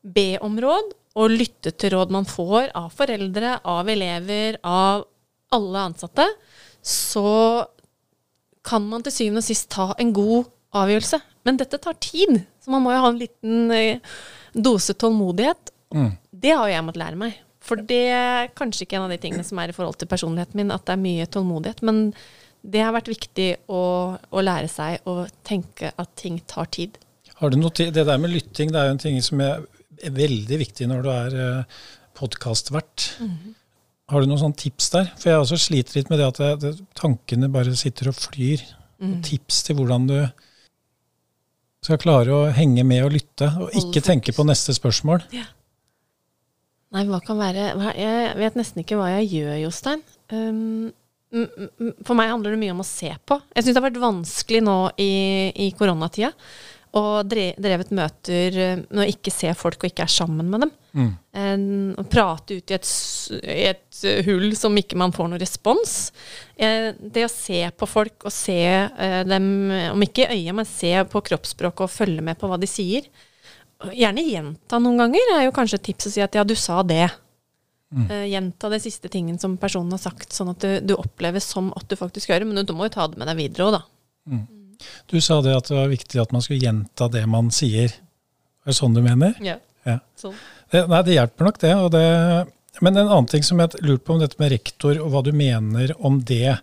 [0.01, 5.05] be om råd og lytte til råd man får av foreldre, av elever, av
[5.53, 6.25] alle ansatte,
[6.81, 7.61] så
[8.65, 10.49] kan man til syvende og sist ta en god
[10.81, 11.21] avgjørelse.
[11.45, 14.13] Men dette tar tid, så man må jo ha en liten eh,
[14.57, 15.73] dose tålmodighet.
[15.93, 16.13] Mm.
[16.33, 17.41] Det har jo jeg måttet lære meg.
[17.63, 20.59] For det er kanskje ikke en av de tingene som er i forhold til personligheten
[20.59, 21.83] min, at det er mye tålmodighet.
[21.87, 22.03] Men
[22.63, 23.83] det har vært viktig å,
[24.19, 26.99] å lære seg å tenke at ting tar tid.
[27.39, 27.93] Har du noe tid?
[27.95, 29.63] Det der med lytting det er jo en ting som er
[30.03, 31.35] veldig viktig når du er
[32.19, 33.09] podkastvert.
[33.19, 33.53] Mm -hmm.
[34.11, 35.11] Har du noen sånne tips der?
[35.17, 38.63] For jeg også sliter litt med det at det, det, tankene bare sitter og flyr.
[39.03, 40.17] Og tips til hvordan du
[41.83, 45.25] skal klare å henge med og lytte, og ikke tenke på neste spørsmål.
[46.93, 50.03] Nei, hva kan være Jeg vet nesten ikke hva jeg gjør, Jostein.
[50.29, 50.91] Um,
[52.05, 53.39] for meg handler det mye om å se på.
[53.55, 55.13] Jeg syns det har vært vanskelig nå i,
[55.65, 56.29] i koronatida
[56.93, 60.65] og dre, drevet møter eh, når jeg ikke ser folk og ikke er sammen med
[60.65, 60.71] dem.
[60.93, 61.09] Mm.
[61.33, 62.89] Um, prate ut i et,
[63.41, 65.95] i et eh, hull som ikke man får noen respons.
[66.53, 69.47] Eh, det å se på folk og se eh, dem,
[69.89, 73.09] om ikke i øyet, men se på kroppsspråket og følge med på hva de sier.
[73.91, 76.79] Gjerne gjenta noen ganger, er jo kanskje et tips å si at ja, du sa
[76.87, 77.09] det.
[77.93, 81.69] Eh, gjenta det siste tingen som personen har sagt, sånn at du, du opplever som
[81.77, 82.47] at du faktisk hører.
[82.47, 83.83] Men du, du må jo ta det med deg videre òg, da.
[85.11, 87.93] Du sa det at det var viktig at man skulle gjenta det man sier.
[88.63, 89.35] Er det sånn du mener?
[89.43, 89.59] Ja.
[89.83, 89.99] Ja.
[90.19, 90.35] Sånn.
[90.71, 91.73] Det, nei, det hjelper nok, det.
[91.93, 92.03] Det
[92.81, 95.29] men en annen ting som jeg lurte på om dette med rektor, og hva du
[95.35, 96.55] mener om det.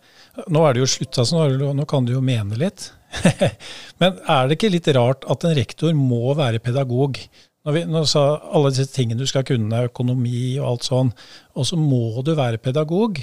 [0.50, 2.88] Nå er det jo slutta, så nå, nå kan du jo mene litt.
[4.00, 7.18] men er det ikke litt rart at en rektor må være pedagog?
[7.66, 8.22] Når vi nå sa
[8.56, 11.10] alle disse tingene du skal kunne, økonomi og alt sånn,
[11.58, 13.18] og så må du være pedagog.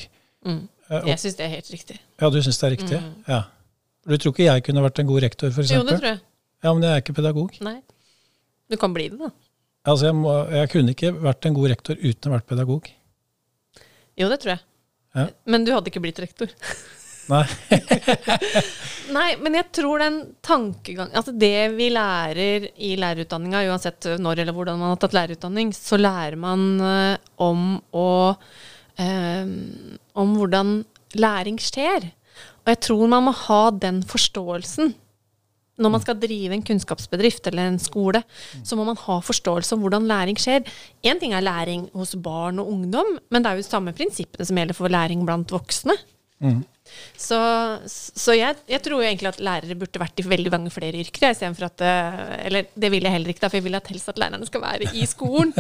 [0.45, 0.59] Mm.
[0.91, 1.97] Eh, Jeg syns det er helt riktig.
[2.21, 2.99] ja, du syns det er riktig?
[3.27, 3.39] Ja.
[4.07, 5.73] Du tror ikke jeg kunne vært en god rektor, f.eks.?
[5.73, 6.21] Jo, det tror jeg.
[6.63, 7.57] Ja, men jeg er ikke pedagog.
[7.65, 7.79] Nei.
[8.71, 9.31] Du kan bli det, da.
[9.87, 12.87] Altså, jeg, må, jeg kunne ikke vært en god rektor uten å ha vært pedagog.
[14.17, 14.63] Jo, det tror jeg.
[15.17, 15.25] Ja.
[15.49, 16.51] Men du hadde ikke blitt rektor.
[17.27, 17.43] Nei.
[19.17, 24.55] Nei, men jeg tror den tankegang Altså det vi lærer i lærerutdanninga, uansett når eller
[24.55, 28.07] hvordan man har tatt lærerutdanning, så lærer man eh, om å
[28.97, 30.69] Um, Om hvordan
[31.17, 32.09] læring skjer.
[32.65, 34.95] Og jeg tror man må ha den forståelsen.
[35.77, 38.23] Når man skal drive en kunnskapsbedrift eller en skole,
[38.65, 40.65] så må man ha forståelse om hvordan læring skjer.
[41.05, 44.57] Én ting er læring hos barn og ungdom, men det er jo samme prinsippene som
[44.57, 45.93] gjelder for læring blant voksne.
[47.17, 47.39] Så,
[47.87, 51.27] så jeg, jeg tror jo egentlig at lærere burde vært i veldig mange flere yrker.
[51.27, 53.91] jeg, Istedenfor at eh, Eller det vil jeg heller ikke, da, for jeg vil at
[53.91, 55.53] helst at lærerne skal være i skolen.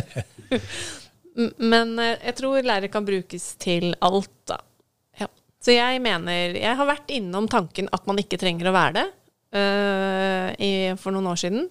[1.73, 4.59] Men eh, jeg tror lærere kan brukes til alt, da.
[5.21, 5.29] Ja.
[5.63, 9.07] Så jeg mener Jeg har vært innom tanken at man ikke trenger å være det
[9.57, 11.69] eh, i, for noen år siden.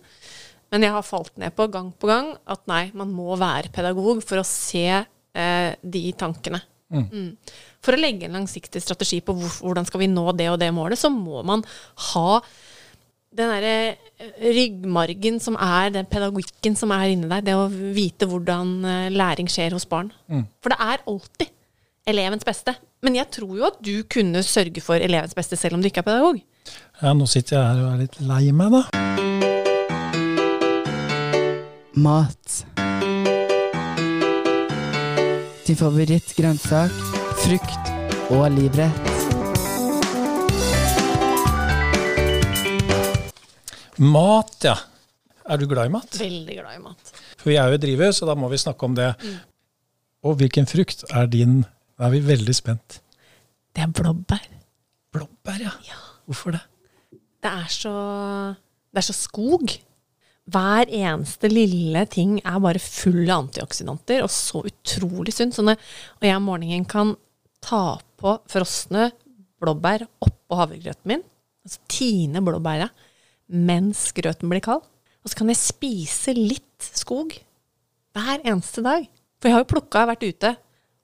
[0.74, 4.22] Men jeg har falt ned på gang på gang at nei, man må være pedagog
[4.26, 6.62] for å se eh, de tankene.
[6.86, 7.32] Mm.
[7.86, 10.72] For å legge en langsiktig strategi på hvor, hvordan skal vi nå det og det
[10.74, 11.62] målet, så må man
[12.10, 12.40] ha
[13.36, 13.74] den derre
[14.18, 17.44] eh, ryggmargen som er den pedagogikken som er inni der.
[17.46, 20.10] Det å vite hvordan eh, læring skjer hos barn.
[20.64, 21.52] For det er alltid
[22.06, 22.74] elevens beste.
[23.04, 26.02] Men jeg tror jo at du kunne sørge for elevens beste selv om du ikke
[26.04, 26.40] er pedagog.
[27.02, 28.82] Ja, nå sitter jeg her og er litt lei meg, da.
[31.96, 32.64] Mat.
[35.66, 37.15] Din favorittgrønnsak,
[37.46, 37.90] frukt
[38.34, 39.10] og livrett.
[44.02, 44.74] Mat, ja.
[45.46, 46.16] Er du glad i mat?
[46.18, 47.12] Veldig glad i mat.
[47.38, 49.12] For vi er jo i drivhus, så da må vi snakke om det.
[50.26, 51.60] Og hvilken frukt er din
[51.96, 52.98] Da er vi veldig spent.
[53.72, 54.42] Det er blåbær.
[55.14, 56.00] Blåbær, ja.
[56.26, 56.64] Hvorfor det?
[57.14, 57.92] Det er så
[58.90, 59.70] Det er så skog.
[60.50, 65.54] Hver eneste lille ting er bare full av antioksidanter, og så utrolig sunt.
[65.54, 67.14] Sånn og jeg om morgenen kan
[67.64, 69.10] ta på frosne
[69.62, 71.24] blåbær oppå havregrøten min,
[71.66, 72.90] altså tine blåbæra
[73.46, 74.82] mens grøten blir kald,
[75.22, 77.34] og så kan jeg spise litt skog
[78.16, 79.06] hver eneste dag.
[79.40, 80.52] For jeg har jo plukka, vært ute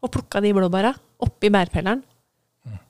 [0.03, 2.03] og plukka de blåbæra oppi bærpelleren.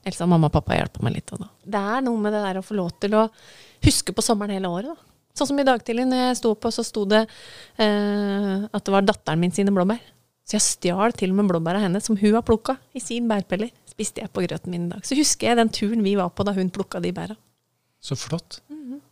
[0.02, 1.32] Ellers har mamma og pappa hjulpet meg litt.
[1.38, 1.48] Da.
[1.64, 3.26] Det er noe med det der å få lov til å
[3.84, 4.92] huske på sommeren hele året.
[4.92, 5.12] da.
[5.38, 7.22] Sånn som i dag tidlig, når jeg sto og så sto det
[7.80, 10.02] eh, at det var datteren min sine blåbær.
[10.52, 13.70] Så jeg stjal til og med blåbæra hennes, som hun har plukka i sin bærpeller.
[13.88, 15.06] Spiste jeg på grøten min i dag.
[15.08, 17.38] Så husker jeg den turen vi var på da hun plukka de bæra.
[18.04, 18.60] Så flott.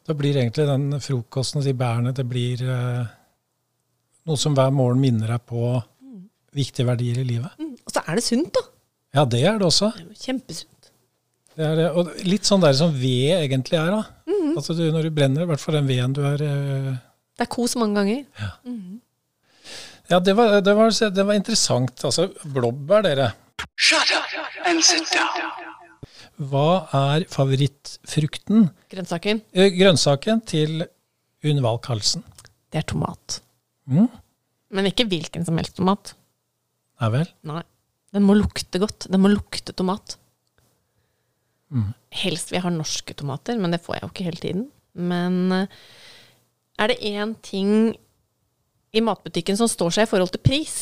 [0.04, 3.08] Da blir egentlig den frokosten og de bærene det blir eh,
[4.28, 5.80] noe som hver morgen minner deg på
[6.52, 7.56] viktige verdier i livet.
[7.56, 7.72] Mm.
[7.88, 8.66] Og så er det sunt, da.
[9.16, 9.94] Ja, det er det også.
[9.96, 10.90] Det er jo Kjempesunt.
[11.56, 11.90] Det er det.
[11.96, 13.94] Og litt sånn der som ved egentlig er.
[13.96, 14.34] da.
[14.58, 16.96] Altså du, Når du brenner, i hvert fall den veden du er eh,
[17.38, 18.26] Det er kos mange ganger.
[18.36, 18.56] Ja,
[20.18, 22.04] det var, det, var, det var interessant.
[22.04, 23.28] Altså, blåbær, dere.
[23.76, 25.50] Shut up and sit down.
[26.50, 28.70] Hva er favorittfrukten?
[28.90, 30.86] Grønnsaken, Eh, Grønnsaken til
[31.44, 32.24] Unn Karlsen.
[32.72, 33.40] det er tomat.
[33.86, 34.08] Mm.
[34.70, 36.14] Men ikke hvilken som helst tomat.
[37.00, 37.28] Nei vel?
[37.44, 37.62] Nei.
[38.12, 39.06] Den må lukte godt.
[39.10, 40.16] Den må lukte tomat.
[42.10, 44.64] Helst vil jeg ha norske tomater, men det får jeg jo ikke hele tiden.
[44.94, 45.66] Men eh,
[46.78, 47.94] er det én ting
[48.92, 50.76] i matbutikken som står seg i forhold til pris,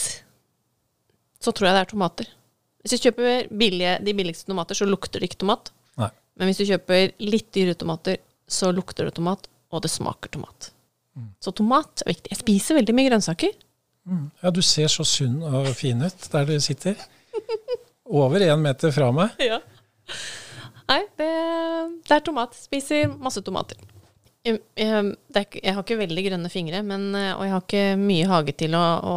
[1.42, 2.30] så tror jeg det er tomater.
[2.82, 5.72] Hvis du kjøper billige, de billigste tomater, så lukter det ikke tomat.
[6.00, 6.10] Nei.
[6.38, 10.70] Men hvis du kjøper litt dyre tomater, så lukter det tomat, og det smaker tomat.
[11.42, 12.30] Så tomat er viktig.
[12.32, 13.54] Jeg spiser veldig mye grønnsaker.
[14.42, 16.96] Ja, du ser så sunn og fin ut der du sitter.
[18.08, 19.34] Over én meter fra meg.
[19.42, 19.58] Ja.
[20.88, 21.28] Nei, det,
[22.06, 22.54] det er tomat.
[22.56, 23.76] Spiser masse tomater.
[24.48, 24.60] Jeg,
[25.62, 28.76] jeg, har ikke veldig grønne fingre, men, eh, og jeg har ikke mye hage til
[28.78, 29.16] å, å,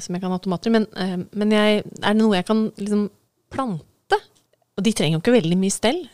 [0.00, 2.64] som jeg kan ha tomater i, men, eh, men jeg, er det noe jeg kan
[2.80, 3.06] liksom
[3.52, 4.20] plante?
[4.78, 6.04] Og de trenger jo ikke veldig mye stell,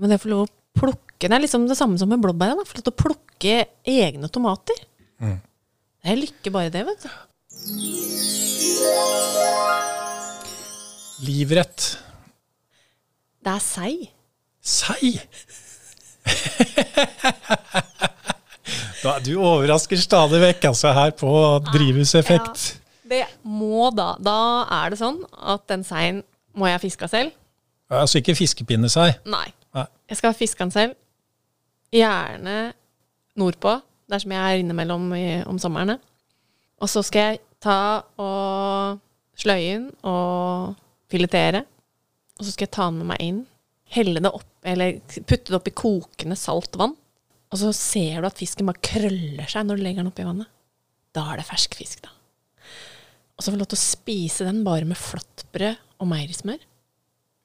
[0.00, 2.64] men jeg får lov å plukke Det er liksom det samme som med blåbæra.
[2.66, 3.52] For Få lov til å plukke
[3.88, 4.80] egne tomater.
[5.20, 7.12] Det er lykke bare det, vet du.
[11.24, 11.86] Livrett.
[13.44, 13.94] Det er sei.
[14.64, 15.14] Sei!
[19.04, 21.30] da, du overrasker stadig vekk, altså, her på
[21.72, 22.80] drivhuseffekt.
[23.08, 24.14] Det må da.
[24.22, 24.36] Da
[24.82, 26.22] er det sånn at den seien
[26.56, 27.34] må jeg fiske selv.
[27.92, 29.10] Altså ikke fiskepinnesei.
[29.28, 29.46] Nei.
[29.76, 29.86] Nei.
[30.10, 30.96] Jeg skal fiske den selv.
[31.94, 32.72] Gjerne
[33.38, 33.76] nordpå,
[34.10, 35.98] der som jeg er innimellom i, om somrene.
[36.82, 37.78] Og så skal jeg ta
[38.20, 38.98] og
[39.38, 40.74] sløye den og
[41.12, 41.64] filetere.
[42.38, 43.42] Og så skal jeg ta den med meg inn,
[43.94, 46.96] helle det opp, eller putte det i kokende salt vann.
[47.52, 50.50] Og så ser du at fisken bare krøller seg når du legger den oppi vannet.
[51.14, 52.10] Da er det fersk fisk, da.
[53.34, 56.62] Og så få lov til å spise den bare med flatbrød og meierismør.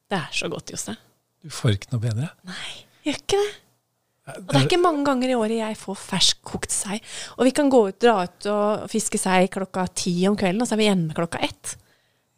[0.09, 0.95] Det er så godt, Josse.
[1.43, 2.29] Du får ikke noe bedre.
[2.49, 2.69] Nei,
[3.05, 3.51] gjør ikke det.
[4.29, 6.99] Og det er ikke mange ganger i året jeg får ferskkokt sei.
[7.37, 10.69] Og vi kan gå ut, dra ut og fiske sei klokka ti om kvelden, og
[10.69, 11.75] så er vi hjemme klokka ett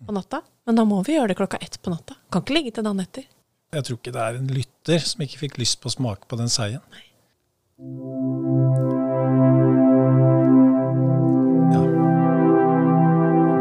[0.05, 0.39] på natta.
[0.67, 2.15] Men da må vi gjøre det klokka ett på natta.
[2.31, 3.27] Kan ikke ligge til dagen etter.
[3.71, 6.35] Jeg tror ikke det er en lytter som ikke fikk lyst på å smake på
[6.35, 6.81] den seien.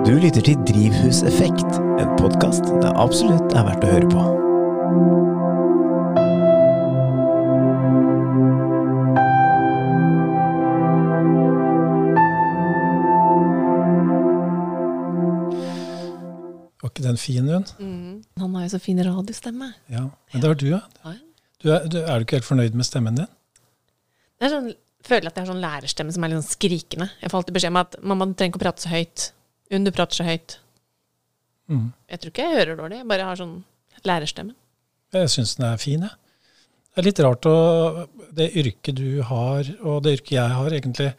[0.03, 5.40] Du lytter til Drivhuseffekt, en podkast det absolutt er verdt å høre på.
[17.11, 17.67] Den fin, hun?
[18.39, 19.73] Han har jo så fin radiostemme.
[19.91, 20.07] Ja.
[20.31, 20.81] Men det har du, ja.
[21.61, 23.29] Du er, du, er du ikke helt fornøyd med stemmen din?
[24.41, 24.71] Det er sånn,
[25.05, 27.11] føler at jeg har sånn lærerstemme som er litt sånn skrikende.
[27.21, 29.27] Jeg får alltid beskjed om at mamma, du trenger ikke å prate så høyt.
[29.71, 30.57] Unn, du prater så høyt.
[31.71, 31.91] Mm.
[32.11, 33.55] Jeg tror ikke jeg hører dårlig, jeg bare har sånn
[34.09, 34.57] lærerstemme.
[35.15, 36.17] Jeg syns den er fin, jeg.
[36.91, 37.57] Det er litt rart å
[38.35, 41.11] Det yrket du har, og det yrket jeg har, egentlig,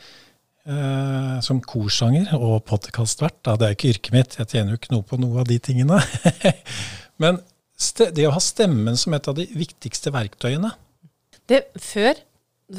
[0.66, 5.08] eh, som korsanger og podkastvert Det er ikke yrket mitt, jeg tjener jo ikke noe
[5.08, 6.00] på noe av de tingene.
[7.22, 7.42] Men
[7.98, 10.70] det å ha stemmen som et av de viktigste verktøyene
[11.50, 12.20] Det, før,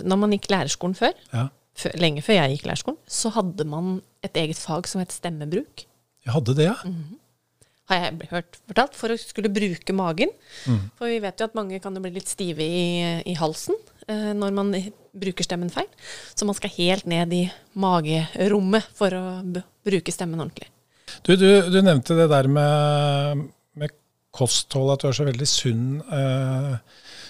[0.02, 3.96] når man gikk lærerskolen før, ja, før, lenge før jeg gikk lærerskolen, så hadde man
[4.22, 5.84] et eget fag som het stemmebruk.
[6.22, 6.76] Jeg hadde det, ja.
[7.90, 10.30] Har jeg hørt fortalt, for å skulle bruke magen.
[11.00, 12.84] For vi vet jo at mange kan bli litt stive i,
[13.26, 13.76] i halsen
[14.08, 14.72] når man
[15.12, 15.88] bruker stemmen feil.
[16.34, 17.42] Så man skal helt ned i
[17.78, 20.68] magerommet for å b bruke stemmen ordentlig.
[21.26, 23.44] Du, du, du nevnte det der med,
[23.78, 23.94] med
[24.32, 26.76] kosthold, at du er så veldig sunn, eh,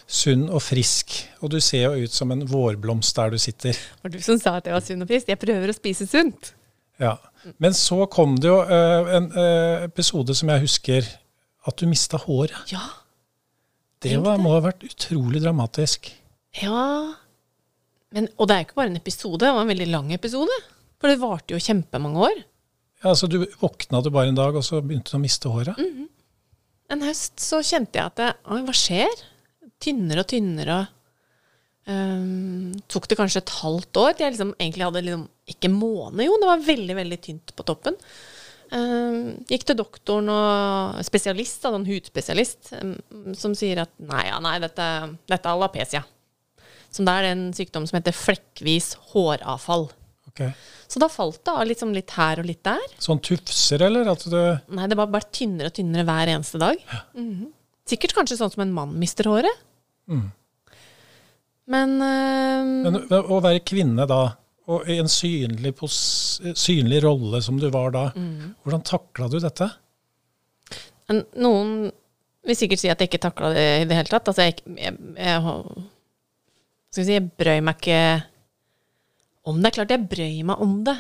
[0.06, 1.16] sunn og frisk.
[1.42, 3.76] Og du ser jo ut som en vårblomst der du sitter.
[3.76, 5.32] Det var du som sa at jeg var sunn og frisk.
[5.32, 6.52] Jeg prøver å spise sunt.
[7.02, 7.16] Ja.
[7.58, 11.08] Men så kom det jo eh, en eh, episode som jeg husker,
[11.66, 12.72] at du mista håret.
[12.72, 12.85] Ja.
[14.02, 16.11] Det var, må ha vært utrolig dramatisk.
[16.61, 17.15] Ja.
[18.12, 20.57] Men, og det er jo ikke bare en episode, det var en veldig lang episode.
[21.01, 22.43] For det varte jo kjempemange år.
[23.03, 25.79] Ja, Så Du våkna du bare en dag, og så begynte du å miste håret?
[26.93, 29.25] En høst så kjente jeg at det, hva skjer?
[29.83, 30.77] Tynnere og tynnere.
[31.83, 36.29] Um, tok det kanskje et halvt år til jeg liksom egentlig hadde liksom, ikke måne,
[36.29, 37.97] jo, det var veldig, veldig tynt på toppen.
[38.71, 42.95] Um, gikk til doktoren og spesialist, da, en hudspesialist, um,
[43.35, 44.87] som sier at nei, ja, nei, dette,
[45.27, 46.05] dette er alopecia.
[46.92, 49.88] Som det er en sykdom som heter flekkvis håravfall.
[50.33, 50.52] Okay.
[50.88, 52.85] Så da falt det av liksom litt her og litt der.
[53.00, 54.09] Sånn tufser, eller?
[54.12, 54.38] At du
[54.76, 56.81] Nei, det var bare tynnere og tynnere hver eneste dag.
[57.16, 57.50] Mhm.
[57.88, 59.64] Sikkert kanskje sånn som en mann mister håret.
[61.72, 64.37] Men, eh, Men å være kvinne da,
[64.68, 65.74] og i en synlig,
[66.55, 69.70] synlig rolle som du var da, hvordan takla du dette?
[71.12, 71.92] noen
[72.46, 74.31] vil sikkert si at jeg ikke takla det i det hele tatt.
[74.31, 75.42] Altså, jeg, jeg, jeg,
[76.92, 78.00] skal vi si, jeg brøy meg ikke
[79.48, 79.72] om det.
[79.72, 80.98] Klart jeg brøy meg om det.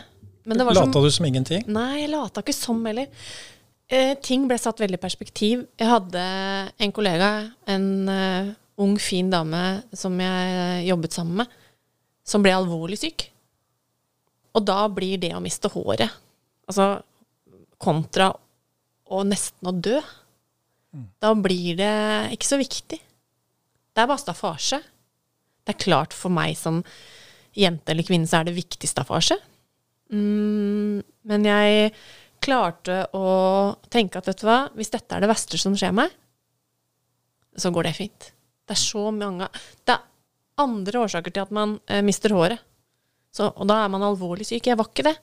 [0.48, 1.66] Men det var som, Lata du som ingenting?
[1.70, 3.10] Nei, jeg lata ikke som heller.
[3.92, 5.66] Eh, ting ble satt veldig i perspektiv.
[5.78, 6.22] Jeg hadde
[6.80, 7.28] en kollega,
[7.68, 8.48] en uh,
[8.80, 9.60] ung, fin dame
[9.92, 11.52] som jeg jobbet sammen med,
[12.24, 13.28] som ble alvorlig syk.
[14.52, 16.12] og da blir det å miste håret,
[16.68, 17.00] altså
[17.80, 18.26] kontra
[19.08, 20.00] å nesten å dø,
[21.20, 21.94] da blir det
[22.34, 22.98] ikke så viktig.
[23.00, 24.80] Det er bare staffasje.
[25.62, 26.82] Det er klart for meg som
[27.56, 29.36] jente eller kvinne så er det viktig staffasje.
[30.12, 31.92] Mm, men jeg
[32.42, 33.26] klarte å
[33.92, 36.12] tenke at vet du hva, hvis dette er det verste som skjer meg,
[37.56, 38.32] så går det fint.
[38.66, 39.48] Det er så mange
[39.84, 40.04] Det er
[40.62, 42.62] andre årsaker til at man eh, mister håret.
[43.32, 44.66] Så, og da er man alvorlig syk.
[44.68, 45.14] Jeg var ikke det.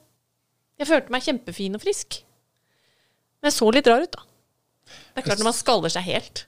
[0.80, 2.20] Jeg følte meg kjempefin og frisk.
[3.40, 4.26] Men jeg så litt rar ut, da.
[4.90, 6.44] Det er klart når man skaller seg helt.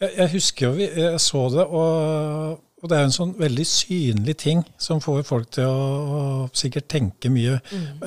[0.00, 3.30] Jeg, jeg husker jo vi jeg så det, og, og det er jo en sånn
[3.40, 7.56] veldig synlig ting som får folk til å, sikkert tenke mye.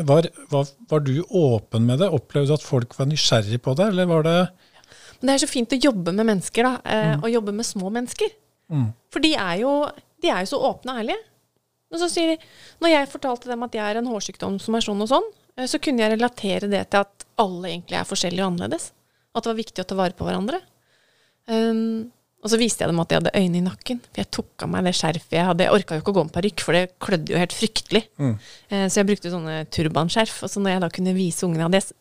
[0.06, 2.12] Var, var, var du åpen med det?
[2.14, 4.38] Opplevde du at folk var nysgjerrig på det, eller var det
[5.18, 6.74] det er så fint å jobbe med mennesker, da.
[6.86, 8.30] Eh, Og jobbe med små mennesker.
[8.70, 8.92] Mm.
[9.14, 9.72] For de er, jo,
[10.22, 11.24] de er jo så åpne og ærlige.
[11.88, 12.50] Men så sier de
[12.84, 15.66] Når jeg fortalte dem at jeg er en hårsykdom som er sånn og sånn, eh,
[15.66, 18.92] så kunne jeg relatere det til at alle egentlig er forskjellige og annerledes.
[19.34, 20.62] At det var viktig å ta vare på hverandre.
[21.48, 22.12] Um,
[22.48, 24.00] og så viste jeg dem at jeg hadde øyne i nakken.
[24.08, 25.68] For jeg tok av meg det skjerfet jeg hadde.
[25.68, 28.04] Jeg orka jo ikke å gå med parykk, for det klødde jo helt fryktelig.
[28.18, 28.36] Mm.
[28.88, 30.40] så jeg brukte sånne turbanskjerf.
[30.48, 31.96] Og så når jeg da kunne vise ungene hadde jeg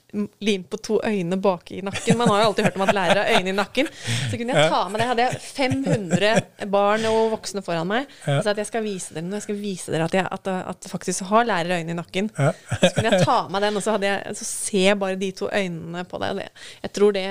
[0.46, 3.24] limt på to øyne bak i nakken Man har jo alltid hørt om at lærere
[3.24, 3.90] har øyne i nakken.
[4.30, 5.08] Så kunne jeg ta med det.
[5.10, 8.10] Hadde jeg 500 barn og voksne foran meg.
[8.24, 9.40] Og sa at jeg skal vise dere noe.
[9.40, 12.30] Jeg skal vise dere at jeg at, at faktisk har lærere øyne i nakken.
[12.32, 15.32] Så kunne jeg ta med den, og så, hadde jeg, så ser jeg bare de
[15.36, 16.44] to øynene på deg.
[16.84, 17.26] Jeg tror det,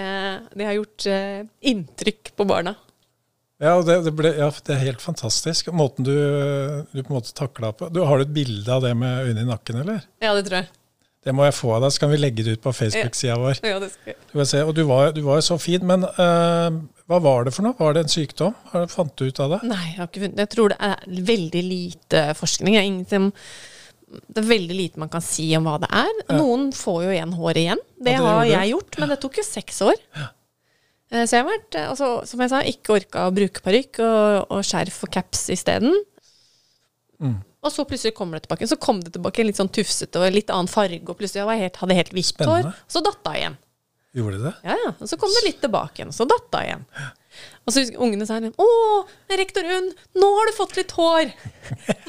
[0.55, 2.75] det har gjort eh, inntrykk på barna.
[3.63, 5.69] Ja, det, det, ble, ja, det er helt fantastisk.
[5.71, 6.15] Måten du,
[6.91, 7.87] du på en måte takla på.
[7.93, 10.01] Du, har du et bilde av det med øynene i nakken, eller?
[10.23, 10.73] Ja, det tror jeg.
[11.25, 13.61] Det må jeg få av deg, så kan vi legge det ut på Facebook-sida vår.
[13.65, 14.17] Ja, det skal jeg.
[14.29, 14.59] Du kan se.
[14.61, 16.75] Og du var, du var jo så fin, men uh,
[17.09, 17.73] hva var det for noe?
[17.79, 18.53] Var det en sykdom?
[18.69, 19.61] Har du fant du ut av det?
[19.71, 22.77] Nei, jeg har ikke funnet Jeg tror det er veldig lite forskning.
[23.09, 23.27] Det er,
[24.27, 26.13] det er veldig lite man kan si om hva det er.
[26.35, 27.83] Noen får jo igjen håret igjen.
[27.97, 30.01] Det, Ja, det har jeg gjort, men det tok jo seks år.
[30.13, 30.29] Eh,
[31.13, 34.53] Så jeg har vært, eh, altså, som jeg sa, ikke orka å bruke parykk og,
[34.55, 35.93] og skjerf og caps isteden.
[37.21, 37.37] Mm.
[37.65, 38.67] Og så plutselig kommer det tilbake.
[38.69, 41.61] Så kom det tilbake litt sånn tufsete og litt annen farge, og plutselig jeg var
[41.61, 42.71] helt, hadde helt hvitt hår.
[42.91, 43.59] Så datt det igjen.
[44.15, 44.53] Gjorde det?
[44.63, 44.91] Ja, ja.
[44.95, 46.85] Og så kom det litt tilbake igjen, så datt det igjen.
[47.65, 48.67] Og så husker ungene sa 'Å,
[49.41, 51.33] rektor Unn, nå har du fått litt hår'.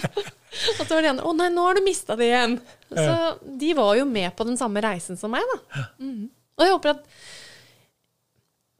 [0.78, 2.60] og så var det andre 'Å nei, nå har du mista det igjen'.
[2.92, 3.16] Så
[3.58, 5.86] de var jo med på den samme reisen som meg, da.
[5.98, 6.28] Mm.
[6.56, 7.02] Og jeg håper at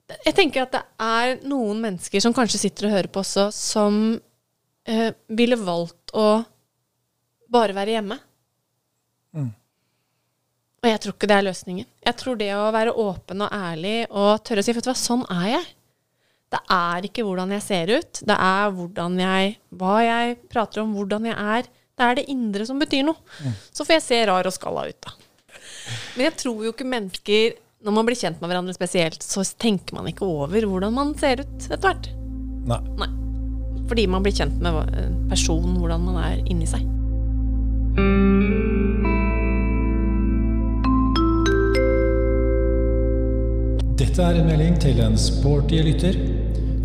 [0.06, 3.96] Jeg tenker at det er noen mennesker som kanskje sitter og hører på også, som
[4.86, 6.44] eh, ville valgt å
[7.50, 8.18] bare være hjemme.
[9.34, 9.48] Mm.
[10.82, 11.88] Og jeg tror ikke det er løsningen.
[12.06, 14.98] Jeg tror det å være åpen og ærlig og tørre å si Vet du hva,
[14.98, 15.66] sånn er jeg.
[16.54, 18.22] Det er ikke hvordan jeg ser ut.
[18.22, 21.70] Det er hvordan jeg Hva jeg prater om, hvordan jeg er.
[21.96, 23.18] Det er det indre som betyr noe.
[23.74, 25.16] Så får jeg se rar og skalla ut, da.
[26.14, 29.98] Men jeg tror jo ikke mennesker Når man blir kjent med hverandre spesielt, så tenker
[29.98, 32.08] man ikke over hvordan man ser ut etter hvert.
[32.66, 32.78] Nei.
[33.02, 33.08] Nei.
[33.86, 34.78] Fordi man blir kjent med
[35.28, 36.86] personen, hvordan man er inni seg.
[44.00, 46.16] Dette er en melding til en sporty lytter.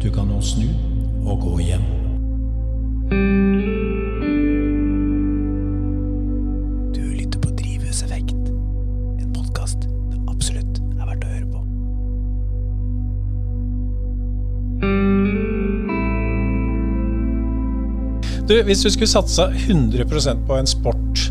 [0.03, 0.67] Du kan nå snu
[1.23, 1.87] og gå hjem.
[18.51, 21.21] Du, hvis du skulle satsa 100% på en sport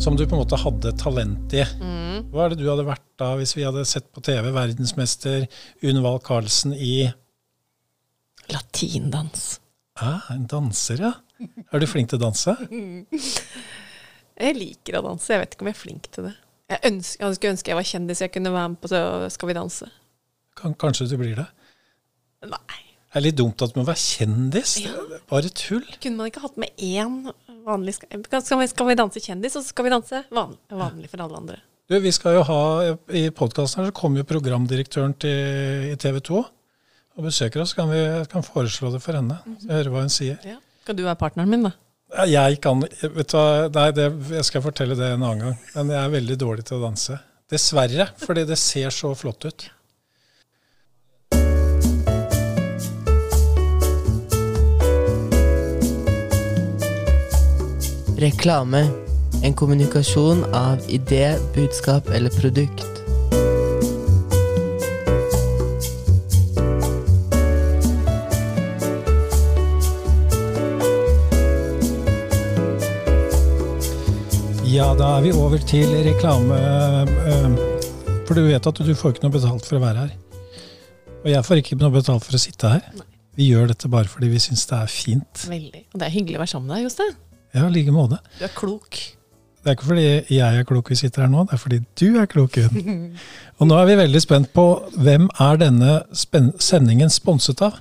[0.00, 1.60] som du på en måte hadde talent i,
[2.32, 5.44] hva er det du hadde vært da hvis vi hadde sett på TV verdensmester
[5.90, 7.10] Unvald Karlsen i
[8.48, 9.58] Latindans.
[10.00, 11.12] ah, En danser, ja.
[11.68, 12.56] Er du flink til å danse?
[14.40, 15.34] Jeg liker å danse.
[15.34, 16.36] Jeg vet ikke om jeg er flink til det.
[16.72, 19.00] Jeg, ønsker, jeg skulle ønske jeg var kjendis jeg kunne være med på så
[19.34, 19.92] Skal vi danse.
[20.56, 21.50] Kan, kanskje du blir det?
[22.48, 22.87] Nei.
[23.08, 24.74] Det er litt dumt at man må være kjendis.
[24.84, 24.92] Ja.
[25.08, 25.86] Det er Bare tull.
[26.02, 27.22] Kunne man ikke hatt med én
[27.64, 31.24] vanlig Skal, vi, skal vi danse kjendis, og så skal vi danse vanlig, vanlig for
[31.24, 31.58] alle andre?
[31.88, 32.60] Du, vi skal jo ha,
[33.16, 36.40] I podkasten her så kommer jo programdirektøren til, i TV 2
[37.18, 37.72] og besøker oss.
[37.76, 39.40] Kan vi kan foreslå det for henne.
[39.64, 40.36] Så høre hva hun sier.
[40.44, 40.58] Ja.
[40.84, 41.72] Skal du være partneren min, da?
[42.28, 44.06] Jeg kan vet du hva, Nei, det,
[44.36, 45.56] jeg skal fortelle det en annen gang.
[45.74, 47.18] Men jeg er veldig dårlig til å danse.
[47.48, 49.66] Dessverre, fordi det ser så flott ut.
[58.18, 58.82] Reklame.
[59.42, 62.84] En kommunikasjon av idé, budskap eller produkt.
[74.68, 76.58] Ja, da er vi over til reklame.
[76.58, 80.10] eh, For du vet at du får ikke noe betalt for å være her.
[81.24, 82.82] Og jeg får ikke noe betalt for å sitte her.
[83.38, 85.46] Vi gjør dette bare fordi vi syns det er fint.
[85.48, 85.86] Veldig.
[85.94, 87.16] Og det er hyggelig å være sammen med deg, Jostein.
[87.54, 88.18] Ja, i like måte.
[88.38, 88.98] Du er klok.
[89.58, 92.06] Det er ikke fordi jeg er klok vi sitter her nå, det er fordi du
[92.20, 93.18] er klok, Gunn.
[93.58, 94.64] Og nå er vi veldig spent på
[94.96, 97.80] hvem er denne sendingen sponset av?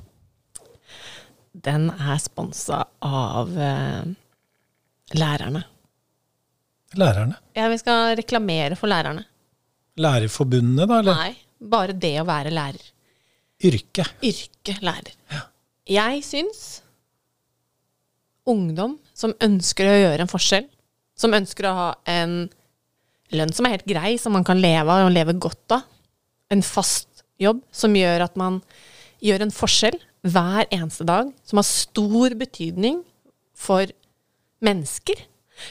[1.68, 4.04] Den er sponsa av uh,
[5.18, 5.64] lærerne.
[6.98, 7.38] Lærerne.
[7.58, 9.26] Ja, vi skal reklamere for lærerne.
[9.98, 11.00] Lærerforbundene, da?
[11.02, 11.32] Eller Nei,
[11.72, 12.92] bare det å være lærer.
[13.66, 14.06] yrke?
[14.26, 15.16] Yrke lærer.
[15.88, 16.66] Jeg syns
[18.48, 20.68] ungdom som ønsker å gjøre en forskjell,
[21.18, 22.40] som ønsker å ha en
[23.36, 25.88] lønn som er helt grei, som man kan leve av og leve godt av,
[26.54, 28.62] en fast jobb som gjør at man
[29.24, 29.98] gjør en forskjell
[30.28, 33.02] hver eneste dag, som har stor betydning
[33.58, 33.90] for
[34.64, 35.20] mennesker.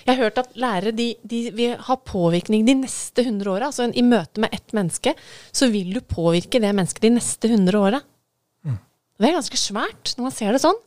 [0.02, 3.70] Jeg har hørt at lærere de, de vil ha påvirkning de neste 100 åra.
[3.70, 5.14] Altså i møte med ett menneske,
[5.54, 8.02] så vil du påvirke det mennesket de neste 100 åra.
[9.16, 10.78] Det er ganske svært når man ser det sånn.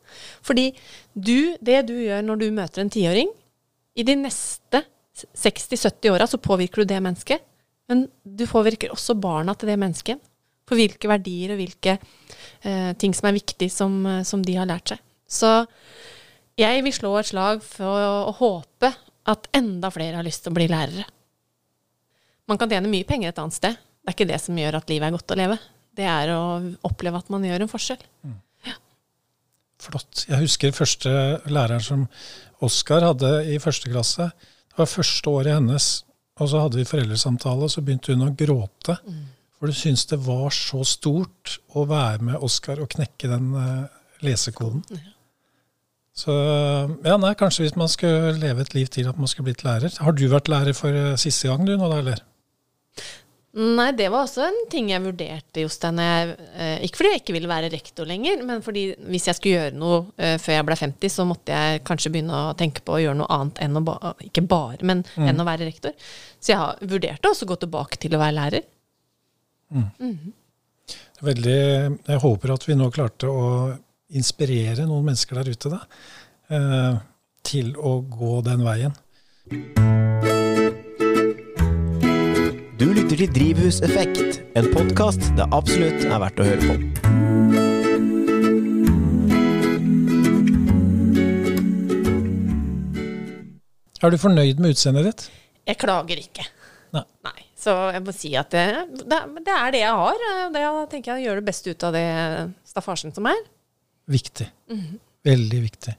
[0.45, 0.69] Fordi
[1.13, 3.31] du, det du gjør når du møter en tiåring,
[3.97, 4.83] i de neste
[5.35, 7.43] 60-70 åra så påvirker du det mennesket.
[7.89, 10.21] Men du påvirker også barna til det mennesket.
[10.69, 14.69] På hvilke verdier og hvilke eh, ting som er viktig som, eh, som de har
[14.69, 15.01] lært seg.
[15.29, 15.49] Så
[16.59, 18.93] jeg vil slå et slag for å, å håpe
[19.29, 21.07] at enda flere har lyst til å bli lærere.
[22.49, 23.77] Man kan tjene mye penger et annet sted.
[23.77, 25.57] Det er ikke det som gjør at livet er godt å leve.
[25.99, 26.43] Det er å
[26.87, 28.05] oppleve at man gjør en forskjell.
[29.79, 30.25] Flott.
[30.27, 31.11] Jeg husker første
[31.47, 32.05] læreren som
[32.63, 34.29] Oskar hadde i første klasse.
[34.67, 35.87] Det var første året hennes,
[36.39, 38.97] og så hadde vi foreldresamtale, og så begynte hun å gråte.
[39.59, 43.87] For du syntes det var så stort å være med Oskar og knekke den eh,
[44.23, 44.83] lesekoden.
[46.19, 46.35] Så
[47.03, 49.95] ja, nei, kanskje hvis man skulle leve et liv til at man skulle blitt lærer.
[50.03, 52.23] Har du vært lærer for eh, siste gang, du nå da, eller?
[53.57, 55.97] Nei, det var også en ting jeg vurderte, Jostein.
[55.99, 59.73] eh, Ikke fordi jeg ikke ville være rektor lenger, men fordi hvis jeg skulle gjøre
[59.79, 62.99] noe eh, før jeg ble 50, så måtte jeg kanskje begynne å tenke på å
[63.01, 65.97] gjøre noe annet enn å ba Ikke bare, men enn å være rektor.
[66.39, 68.63] Så jeg har vurderte også å gå tilbake til å være lærer.
[71.21, 71.57] Veldig,
[72.07, 73.49] jeg håper at vi nå klarte å
[74.13, 75.81] inspirere noen mennesker der ute da,
[76.53, 77.01] eh,
[77.43, 78.93] til å gå den veien.
[82.79, 86.75] Du lytter til Drivhuseffekt, en podkast det absolutt er verdt å høre på.
[93.99, 95.25] Er du fornøyd med utseendet ditt?
[95.67, 96.47] Jeg klager ikke.
[96.95, 97.35] Nei.
[97.59, 98.63] Så jeg må si at det,
[98.95, 100.23] det, det er det jeg har.
[100.55, 100.63] Det
[100.95, 102.05] tenker jeg gjør det beste ut av det
[102.71, 103.43] staffasjen som er.
[104.07, 104.47] Viktig.
[105.27, 105.97] Veldig viktig.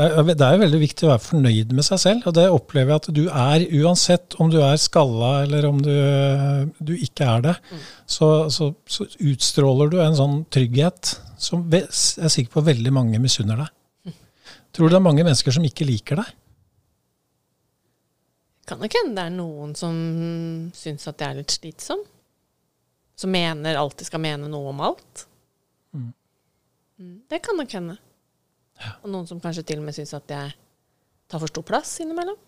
[0.00, 2.94] Det er, det er veldig viktig å være fornøyd med seg selv, og det opplever
[2.94, 5.92] jeg at du er, uansett om du er skalla eller om du,
[6.80, 7.54] du ikke er det.
[8.08, 13.20] Så, så, så utstråler du en sånn trygghet som jeg er sikker på veldig mange
[13.20, 14.14] misunner deg.
[14.72, 16.32] Tror du det er mange mennesker som ikke liker deg?
[18.70, 19.96] Kan nok hende det er noen som
[20.78, 22.04] syns at jeg er litt slitsom.
[23.20, 25.26] Som mener alltid skal mene noe om alt.
[25.92, 27.98] Mm, Det kan nok hende.
[29.02, 30.54] Og noen som kanskje til og med syns at jeg
[31.30, 32.38] tar for stor plass innimellom.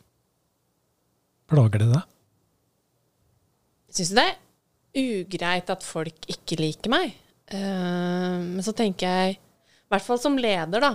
[1.53, 2.09] Plager det deg?
[3.93, 4.31] Syns du det
[4.93, 7.15] ugreit at folk ikke liker meg.
[7.53, 10.93] Uh, men så tenker jeg, i hvert fall som leder, da,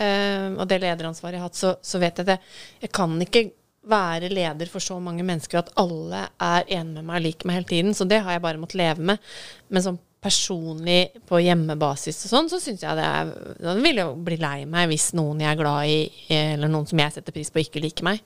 [0.00, 2.42] uh, og det lederansvaret jeg har hatt, så, så vet jeg jeg,
[2.84, 3.46] jeg kan ikke
[3.86, 7.60] være leder for så mange mennesker at alle er enig med meg og liker meg
[7.60, 7.94] hele tiden.
[7.94, 9.34] Så det har jeg bare måttet leve med.
[9.70, 13.30] Men sånn personlig på hjemmebasis og sånn, så syns jeg det er
[13.62, 16.00] Da vil jeg jo bli lei meg hvis noen jeg er glad i,
[16.34, 18.24] eller noen som jeg setter pris på, ikke liker meg.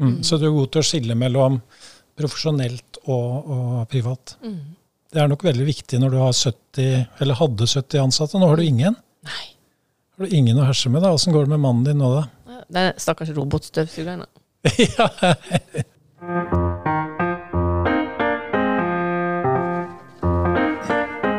[0.00, 0.18] Mm.
[0.26, 1.60] Så du er god til å skille mellom
[2.16, 4.36] profesjonelt og, og privat.
[5.12, 8.40] Det er nok veldig viktig når du har 70, eller hadde 70 ansatte.
[8.40, 8.96] Nå har du ingen.
[9.28, 9.46] Nei.
[10.16, 11.12] Har du ingen å herse med, da?
[11.16, 12.62] Åssen går det med mannen din nå, da?
[12.66, 14.24] Det er stakkars robotstøvsugeren.
[14.24, 14.30] da.
[14.96, 16.65] ja.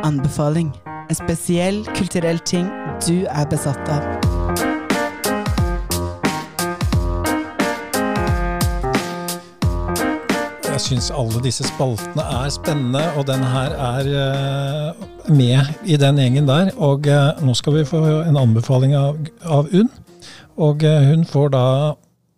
[0.08, 0.70] Anbefaling.
[1.10, 2.68] En spesiell kulturell ting
[3.03, 4.05] du er besatt av.
[10.78, 16.22] Jeg syns alle disse spaltene er spennende, og den her er eh, med i den
[16.22, 16.72] gjengen der.
[16.78, 19.91] Og eh, nå skal vi få en anbefaling av, av Unn.
[20.55, 21.66] Og eh, hun får da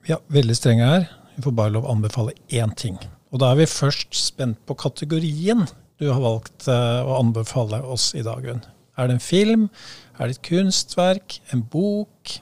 [0.09, 1.05] ja, veldig streng her.
[1.36, 2.97] Hun får bare lov å anbefale én ting.
[3.30, 5.67] Og da er vi først spent på kategorien
[6.00, 8.62] du har valgt eh, å anbefale oss i dag, Gunn?
[9.00, 9.68] Er det en film?
[10.16, 11.39] Er det et kunstverk?
[11.54, 12.39] En bok?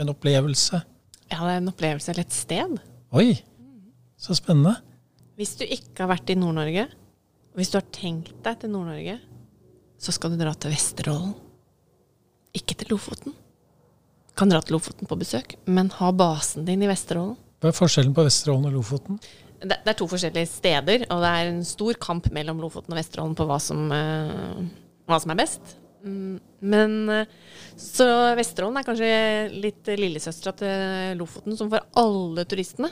[0.00, 0.82] En opplevelse?
[1.28, 2.78] Ja, det er en opplevelse eller et sted.
[3.16, 3.32] Oi!
[4.20, 4.76] Så spennende.
[5.38, 6.88] Hvis du ikke har vært i Nord-Norge,
[7.52, 9.18] og hvis du har tenkt deg til Nord-Norge,
[9.98, 11.34] så skal du dra til Vesterålen.
[12.56, 13.36] Ikke til Lofoten.
[14.38, 17.36] Kan dra til Lofoten på besøk, men ha basen din i Vesterålen.
[17.58, 19.18] Hva er forskjellen på Vesterålen og Lofoten?
[19.58, 23.00] Det, det er to forskjellige steder, og det er en stor kamp mellom Lofoten og
[23.00, 24.60] Vesterålen på hva som, eh,
[25.10, 25.74] hva som er best.
[26.06, 27.26] Mm, Men eh,
[27.78, 28.06] Så
[28.38, 29.10] Vesterålen er kanskje
[29.58, 32.90] litt lillesøstera til Lofoten, som får alle turistene.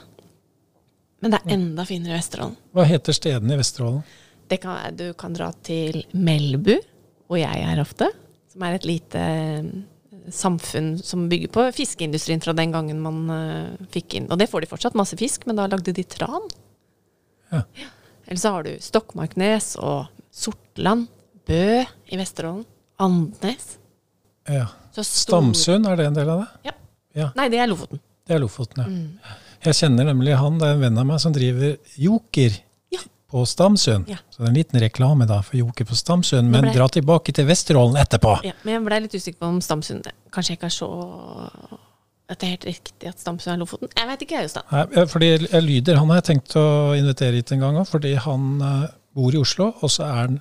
[1.22, 2.56] Men det er enda finere i Vesterålen.
[2.76, 4.02] Hva heter stedene i Vesterålen?
[4.46, 6.76] Det kan, du kan dra til Melbu,
[7.26, 8.10] hvor jeg er ofte.
[8.52, 9.22] Som er et lite
[10.32, 14.28] samfunn som bygger på fiskeindustrien fra den gangen man eh, fikk inn.
[14.30, 16.48] Og det får de fortsatt, masse fisk, men da lagde de tran.
[17.52, 17.62] Ja.
[18.26, 21.06] Eller så har du Stokmarknes og Sortland,
[21.46, 22.64] Bø i Vesterålen,
[22.98, 23.76] Andnes.
[24.50, 24.66] Ja.
[24.96, 26.70] Stamsund, er det en del av det?
[26.70, 26.76] Ja.
[27.16, 27.30] Ja.
[27.38, 28.00] Nei, det er Lofoten.
[28.26, 28.86] Det er Lofoten, ja.
[28.90, 29.42] Mm.
[29.66, 32.65] Jeg kjenner nemlig han, det er en venn av meg som driver Joker Ja.
[33.30, 34.06] På Stamsund.
[34.08, 34.16] Ja.
[34.30, 37.32] Så det er en liten reklame da for Joker på Stamsund, men ble- dra tilbake
[37.34, 38.36] til Vesterålen etterpå.
[38.46, 40.90] Ja, men jeg ble litt usikker på om Stamsund Kanskje jeg ikke er så
[42.28, 43.90] At det er helt riktig at Stamsund er Lofoten?
[43.96, 45.08] Jeg vet ikke, jeg, Jostein.
[45.10, 46.66] Fordi jeg lyder, Han har jeg tenkt å
[46.98, 49.68] invitere hit en gang òg, fordi han eh, bor i Oslo.
[49.80, 50.40] Og så er han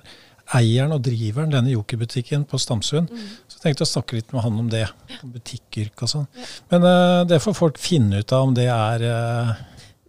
[0.54, 3.08] eieren og driveren denne jokerbutikken på Stamsund.
[3.46, 4.84] Så jeg tenkte å snakke litt med han om det.
[5.22, 6.26] Om butikkyrke og sånn.
[6.70, 9.54] Men uh, det får folk finne ut av om det er eh,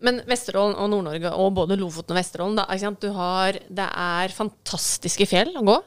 [0.06, 2.66] Men Vesterålen og Nord-Norge, og både Lofoten og Vesterålen, da,
[3.18, 5.78] har, det er fantastiske fjell å gå.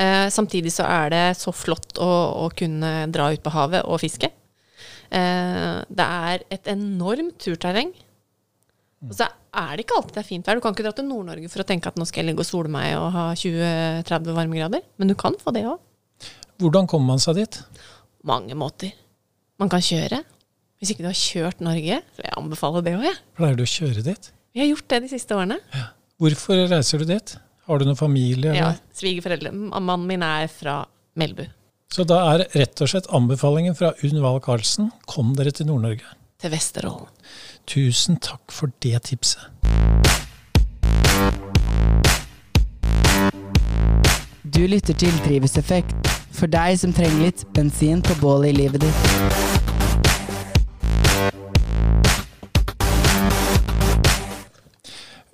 [0.00, 2.10] Eh, samtidig så er det så flott å,
[2.44, 4.30] å kunne dra ut på havet og fiske.
[5.12, 7.92] Eh, det er et enormt turterreng.
[9.02, 10.58] Og så er det ikke alltid det er fint vær.
[10.58, 12.48] Du kan ikke dra til Nord-Norge for å tenke at nå skal jeg ligge og
[12.48, 14.84] sole meg og ha 20-30 varmegrader.
[15.02, 15.80] Men du kan få det òg.
[16.62, 17.58] Hvordan kommer man seg dit?
[18.28, 18.94] Mange måter.
[19.58, 20.22] Man kan kjøre.
[20.82, 23.18] Hvis ikke du har kjørt Norge, så vil jeg anbefale det òg, jeg.
[23.38, 24.24] Pleier du å kjøre dit?
[24.50, 25.58] Vi har gjort det de siste årene.
[26.18, 27.34] Hvorfor reiser du dit?
[27.70, 28.50] Har du noen familie?
[28.50, 28.80] Ja, Eller?
[28.98, 29.52] Svigerforeldre.
[29.54, 30.80] Mannen min er fra
[31.14, 31.44] Melbu.
[31.94, 36.02] Så da er rett og slett anbefalingen fra Unn Wahl Karlsen kom dere til Nord-Norge.
[36.42, 37.06] Til Vesterålen.
[37.70, 39.46] Tusen takk for det tipset.
[44.42, 45.94] Du lytter til Drivhuseffekt,
[46.34, 49.61] for deg som trenger litt bensin på bålet i livet ditt.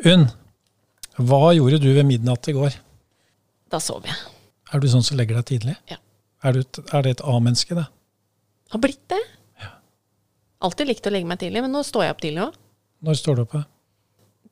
[0.06, 0.28] Unn,
[1.18, 2.76] hva gjorde du ved midnatt i går?
[3.72, 4.14] Da sov jeg.
[4.72, 5.74] Er du sånn som legger deg tidlig?
[5.90, 5.96] Ja.
[6.46, 7.86] Er, du et, er det et A-menneske, det?
[8.70, 9.18] Har blitt det.
[9.62, 9.72] Ja.
[10.68, 12.58] Alltid likt å legge meg tidlig, men nå står jeg opp tidlig òg.
[13.08, 13.56] Når står du opp?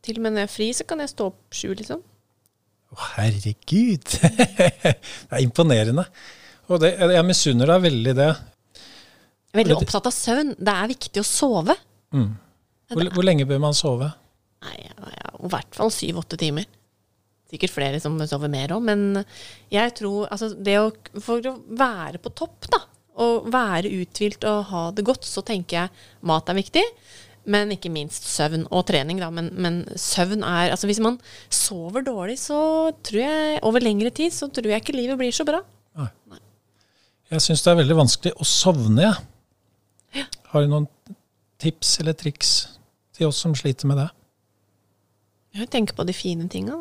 [0.07, 2.03] Til og med når jeg er fri, så kan jeg stå opp sju, liksom.
[2.95, 4.07] Å, herregud!
[4.17, 6.05] det er imponerende.
[6.71, 8.29] Og det, jeg misunner deg veldig det.
[8.35, 10.55] Jeg er veldig Det- opptatt av søvn.
[10.59, 11.77] Det er viktig å sove.
[12.17, 14.11] Hvor, hvor lenge bør man sove?
[14.67, 16.67] Nei, ja, ja, I hvert fall syv-åtte timer.
[17.51, 19.23] Sikkert flere som sover mer òg, men
[19.71, 20.89] jeg tror altså det å,
[21.23, 22.81] For å være på topp, da,
[23.23, 26.83] og være uthvilt og ha det godt, så tenker jeg mat er viktig.
[27.47, 29.29] Men ikke minst søvn og trening, da.
[29.31, 34.35] Men, men søvn er Altså hvis man sover dårlig, så tror jeg over lengre tid
[34.35, 35.63] så tror jeg ikke livet blir så bra.
[37.31, 40.27] Jeg syns det er veldig vanskelig å sovne, jeg.
[40.53, 40.87] Har du noen
[41.61, 42.53] tips eller triks
[43.17, 44.07] til oss som sliter med det?
[45.57, 46.77] Jeg tenker på de fine tinga.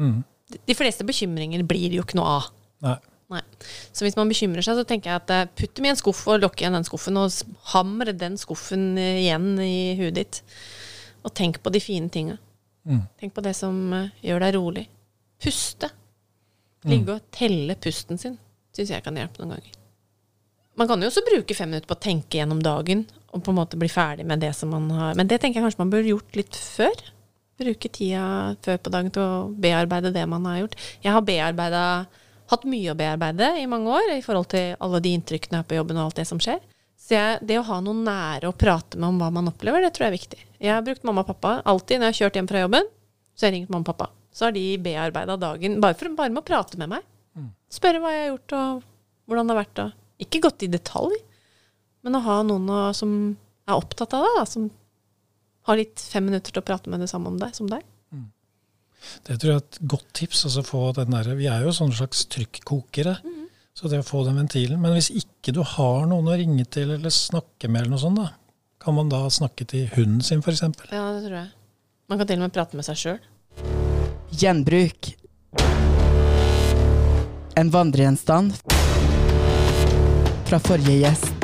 [0.00, 0.22] Mm.
[0.56, 2.50] De, fleste bekymringer blir jo ikke noe av.
[2.84, 2.96] Nei.
[3.34, 3.42] Nei.
[3.92, 6.22] Så hvis man bekymrer seg, så tenker jeg at eh, putt dem i en skuff
[6.30, 10.40] og lokk igjen den skuffen, og hamre den skuffen eh, igjen i huet ditt.
[11.26, 12.38] Og tenk på de fine tinga.
[12.88, 13.04] Mm.
[13.20, 14.86] Tenk på det som eh, gjør deg rolig.
[15.44, 15.92] Puste.
[16.88, 18.38] Ligge og telle pusten sin
[18.78, 19.76] syns jeg kan hjelpe noen ganger.
[20.78, 23.04] Man kan jo også bruke fem minutter på å tenke gjennom dagen
[23.34, 25.66] og på en måte bli ferdig med det som man har Men det tenker jeg
[25.66, 27.02] kanskje man burde gjort litt før.
[27.58, 30.76] Bruke tida før på dagen til å bearbeide det man har gjort.
[31.02, 31.84] Jeg har bearbeida
[32.48, 35.68] hatt mye å bearbeide i mange år i forhold til alle de inntrykkene jeg har
[35.68, 36.60] på jobben og alt det som skjer.
[36.98, 39.90] Så jeg, det å ha noen nære å prate med om hva man opplever, det
[39.96, 40.40] tror jeg er viktig.
[40.60, 42.88] Jeg har brukt mamma og pappa alltid når jeg har kjørt hjem fra jobben.
[43.34, 44.10] Så har jeg ringt mamma og pappa.
[44.34, 47.06] Så har de bearbeida dagen bare, for, bare med å prate med meg.
[47.72, 48.84] Spørre hva jeg har gjort, og
[49.28, 49.80] hvordan det har vært.
[49.84, 51.16] Og ikke gått i detalj,
[52.06, 53.14] men å ha noen som
[53.68, 54.68] er opptatt av det, da, som
[55.68, 57.84] har litt fem minutter til å prate med det samme om deg, som deg.
[59.26, 60.44] Det tror jeg er et godt tips.
[60.48, 63.18] Altså få den der, vi er jo sånne slags trykkokere.
[63.78, 64.80] Så det å få den ventilen.
[64.82, 68.18] Men hvis ikke du har noen å ringe til eller snakke med, eller noe sånt,
[68.18, 68.32] da,
[68.82, 70.64] kan man da snakke til hunden sin f.eks.?
[70.90, 71.52] Ja, det tror jeg.
[72.10, 73.22] Man kan til og med prate med seg sjøl.
[74.34, 75.12] Gjenbruk.
[77.58, 78.58] En vandregjenstand
[80.48, 81.37] fra forrige gjest.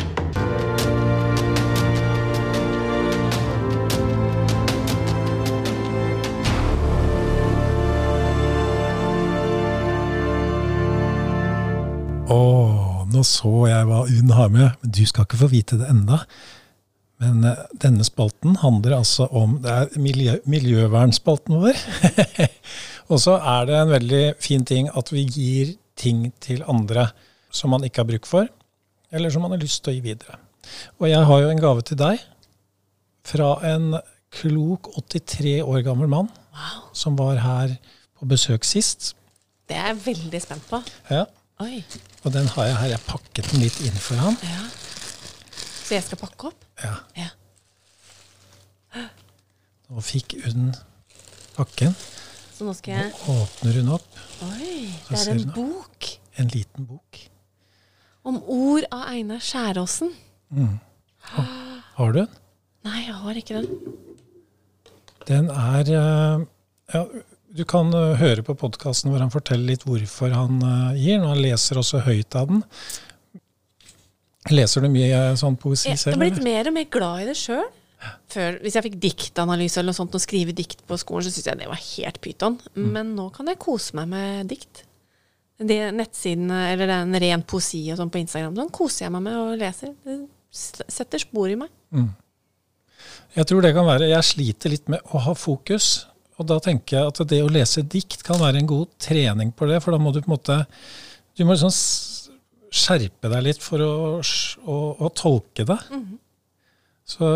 [12.24, 15.90] Å, nå så jeg hva Unn har med, men du skal ikke få vite det
[15.92, 16.22] enda.
[17.20, 21.82] Men eh, denne spalten handler altså om Det er miljø, miljøvernspalten vår.
[23.12, 27.10] og så er det en veldig fin ting at vi gir ting til andre
[27.54, 28.48] som man ikke har bruk for,
[29.12, 30.40] eller som man har lyst til å gi videre.
[30.96, 32.24] Og jeg har jo en gave til deg
[33.28, 33.98] fra en
[34.34, 36.32] klok 83 år gammel mann
[36.96, 37.76] som var her
[38.16, 39.12] på besøk sist.
[39.68, 40.80] Det er jeg veldig spent på.
[41.12, 41.28] Ja,
[41.62, 41.84] Oi.
[42.24, 42.88] Og den har jeg her.
[42.94, 44.36] Jeg pakket den litt inn for han.
[44.42, 44.62] Ja.
[45.84, 46.64] Så jeg skal pakke opp?
[46.82, 46.94] Ja.
[47.18, 47.30] Ja.
[49.90, 50.70] Nå fikk hun
[51.56, 51.92] pakken.
[52.54, 56.06] Så nå skal jeg Nå Åpner hun opp Oi, det er en bok
[56.38, 57.18] en liten bok.
[58.24, 60.10] om ord av Einar Skjæråsen.
[61.94, 62.30] Har du den?
[62.86, 63.92] Nei, jeg har ikke den.
[65.28, 66.46] Den er eh,
[66.94, 67.02] ja,
[67.54, 71.28] Du kan eh, høre på podkasten hvor han forteller litt hvorfor han eh, gir den.
[71.30, 72.62] Han leser også høyt av den.
[74.50, 77.36] Leser du mye eh, sånn poesi Jeg har blitt mer og mer glad i det
[77.38, 77.68] sjøl.
[78.34, 81.60] Hvis jeg fikk diktanalyse eller noe sånt og skrive dikt på skolen, så syntes jeg
[81.62, 82.58] det var helt pyton.
[82.74, 82.88] Mm.
[82.96, 84.82] Men nå kan jeg kose meg med dikt.
[85.62, 89.38] De nettsidene, eller den ren poesi og sånn på Instagram, sånn koser jeg meg med
[89.38, 89.94] og leser.
[90.02, 90.18] Det
[90.90, 91.70] setter spor i meg.
[93.38, 95.94] Jeg tror det kan være Jeg sliter litt med å ha fokus.
[96.40, 99.68] Og da tenker jeg at det å lese dikt kan være en god trening på
[99.70, 100.58] det, for da må du på en måte
[101.34, 101.72] Du må liksom
[102.74, 105.78] skjerpe deg litt for å, å, å tolke det.
[107.04, 107.28] Så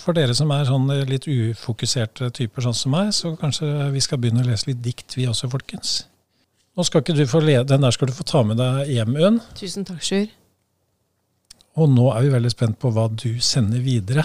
[0.00, 4.20] for dere som er sånn litt ufokuserte typer sånn som meg, så kanskje vi skal
[4.22, 6.04] begynne å lese litt dikt, vi også, folkens.
[6.78, 9.16] Nå skal ikke du få le Den der skal du få ta med deg hjem,
[9.18, 9.40] Unn.
[9.58, 10.30] Tusen takk, Sjur.
[11.80, 14.24] Og nå er vi veldig spent på hva du sender videre.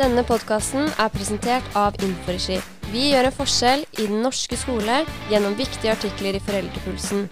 [0.00, 2.54] Denne podkasten er presentert av Inforegi.
[2.88, 7.26] Vi gjør en forskjell i den norske skole gjennom viktige artikler i Foreldrepulsen.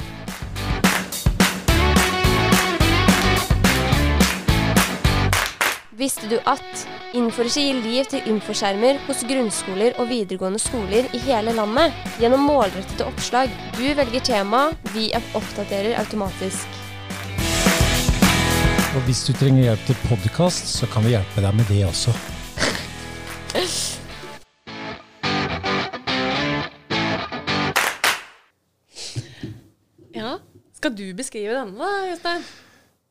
[5.97, 6.85] Visste du at
[7.17, 13.09] Inforegi gir liv til infoskjermer hos grunnskoler og videregående skoler i hele landet gjennom målrettede
[13.09, 13.49] oppslag?
[13.81, 16.83] Du velger tema, vi oppdaterer automatisk.
[18.93, 22.13] Og hvis du trenger hjelp til podkast, så kan vi hjelpe deg med det også.
[30.15, 30.39] Ja.
[30.79, 32.45] Skal du beskrive denne, da, Jostein?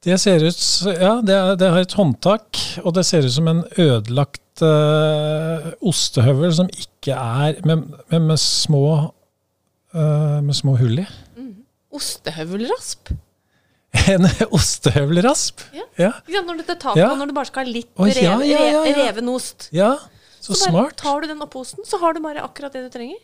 [0.07, 0.59] Det ser ut
[1.01, 6.53] Ja, det, det har et håndtak, og det ser ut som en ødelagt eh, ostehøvel
[6.55, 8.83] som ikke er Men med, med små
[9.93, 11.07] eh, Med små hull i.
[11.97, 13.13] Ostehøvelrasp.
[14.13, 15.63] En ostehøvelrasp.
[15.73, 15.83] Ja.
[15.97, 16.11] Ja.
[16.45, 17.07] Når du tar taket Ja.
[17.17, 18.97] når du bare skal ha litt oh, ja, rev, ja, ja, re- ja.
[19.07, 19.69] reven ost.
[19.75, 19.95] ja.
[20.47, 20.95] Så, Så smart.
[20.99, 23.19] tar du den oppposen, så har du bare akkurat det du trenger.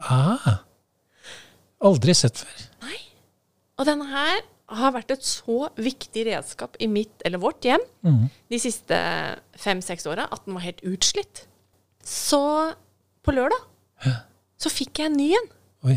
[0.00, 0.62] Ah.
[1.84, 2.62] Aldri sett før.
[2.86, 2.96] Nei.
[3.76, 4.40] Og denne her
[4.80, 8.24] har vært et så viktig redskap i mitt, eller vårt hjem, mm.
[8.50, 8.96] de siste
[9.60, 11.44] fem-seks åra at den var helt utslitt.
[12.02, 12.40] Så
[13.26, 14.16] på lørdag
[14.56, 15.48] så fikk jeg en ny en.
[15.90, 15.96] Oi.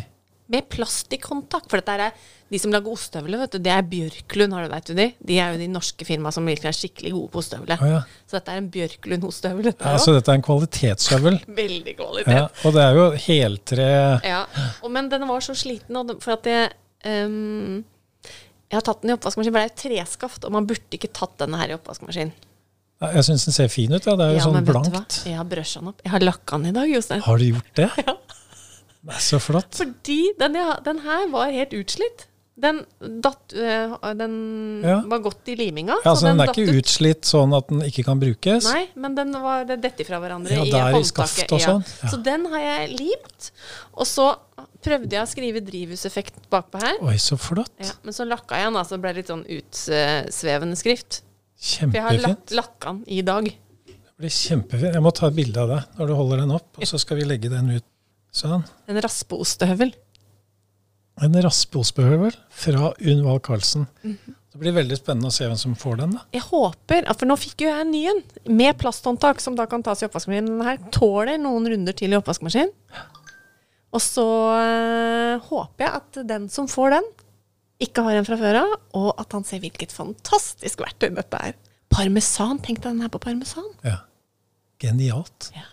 [0.49, 1.67] Med plastikkhåndtak.
[1.69, 2.15] For dette er
[2.49, 3.59] de som lager ostehøvler, vet du.
[3.61, 5.05] Det er Bjørklund, har du veit du de?
[5.29, 7.83] De er jo de norske firmaene som virkelig er skikkelig gode på ostehøvler.
[7.85, 7.99] Ah, ja.
[8.25, 9.69] Så dette er en Bjørklund ostehøvel.
[9.75, 11.39] Ja, så dette er en kvalitetshøvel.
[11.61, 12.33] veldig kvalitet.
[12.39, 13.87] Ja, og det er jo heltre
[14.25, 14.41] Ja,
[14.81, 16.73] og, men den var så sliten, og for at jeg
[17.29, 17.79] um,
[18.69, 21.13] Jeg har tatt den i oppvaskmaskin, for det er jo treskaft, og man burde ikke
[21.13, 22.33] tatt denne her i oppvaskmaskin.
[22.99, 24.03] Jeg syns den ser fin ut.
[24.03, 24.17] Ja.
[24.19, 25.21] Det er jo Ja, sånn blankt.
[25.29, 26.01] Jeg har brøsja den opp.
[26.03, 27.21] Jeg har lakka den i dag, Jostein.
[27.23, 27.91] Har du gjort det?
[28.09, 28.17] Ja.
[29.19, 29.75] Så flott.
[29.79, 32.25] Fordi den, den her var helt utslitt.
[32.59, 32.81] Den,
[33.23, 34.33] datt, øh, den
[34.83, 34.97] Ja.
[35.07, 35.95] var godt i liminga.
[36.03, 36.79] Ja, så altså, den er ikke ut.
[36.81, 38.65] utslitt sånn at den ikke kan brukes?
[38.67, 41.53] Nei, men den var det dette fra hverandre Ja, i der i håndtaket.
[41.55, 41.85] og sånn.
[42.03, 42.09] Ja.
[42.11, 43.51] Så den har jeg limt.
[43.95, 44.35] Og så
[44.83, 46.99] prøvde jeg å skrive drivhuseffekt bakpå her.
[47.07, 47.71] Oi, så flott.
[47.79, 51.21] Ja, men så lakka jeg den, så det ble litt sånn utsvevende skrift.
[51.59, 51.91] Kjempefint.
[51.91, 53.47] For jeg har lak lakka den i dag.
[53.87, 54.93] Det blir kjempefint.
[54.99, 57.17] Jeg må ta et bilde av deg når du holder den opp, og så skal
[57.21, 57.87] vi legge den ut
[58.31, 58.65] sånn.
[58.89, 59.93] En raspeostehøvel.
[61.19, 63.87] En raspeostehøvel fra Unn Wahl Karlsen.
[64.03, 64.35] -hmm.
[64.49, 66.15] Det blir veldig spennende å se hvem som får den.
[66.17, 66.23] da.
[66.33, 69.83] Jeg håper, For nå fikk jo jeg en ny en, med plasthåndtak, som da kan
[69.85, 70.57] tas i oppvaskmaskinen.
[70.57, 72.73] Den her tåler noen runder til i oppvaskmaskinen.
[73.93, 77.07] Og så øh, håper jeg at den som får den,
[77.79, 81.55] ikke har en fra før av, og at han ser hvilket fantastisk verktøy dette er.
[81.93, 82.59] Parmesan.
[82.65, 83.69] Tenk deg den her på parmesan.
[83.85, 84.01] Ja.
[84.81, 85.51] Genialt.
[85.55, 85.69] Ja.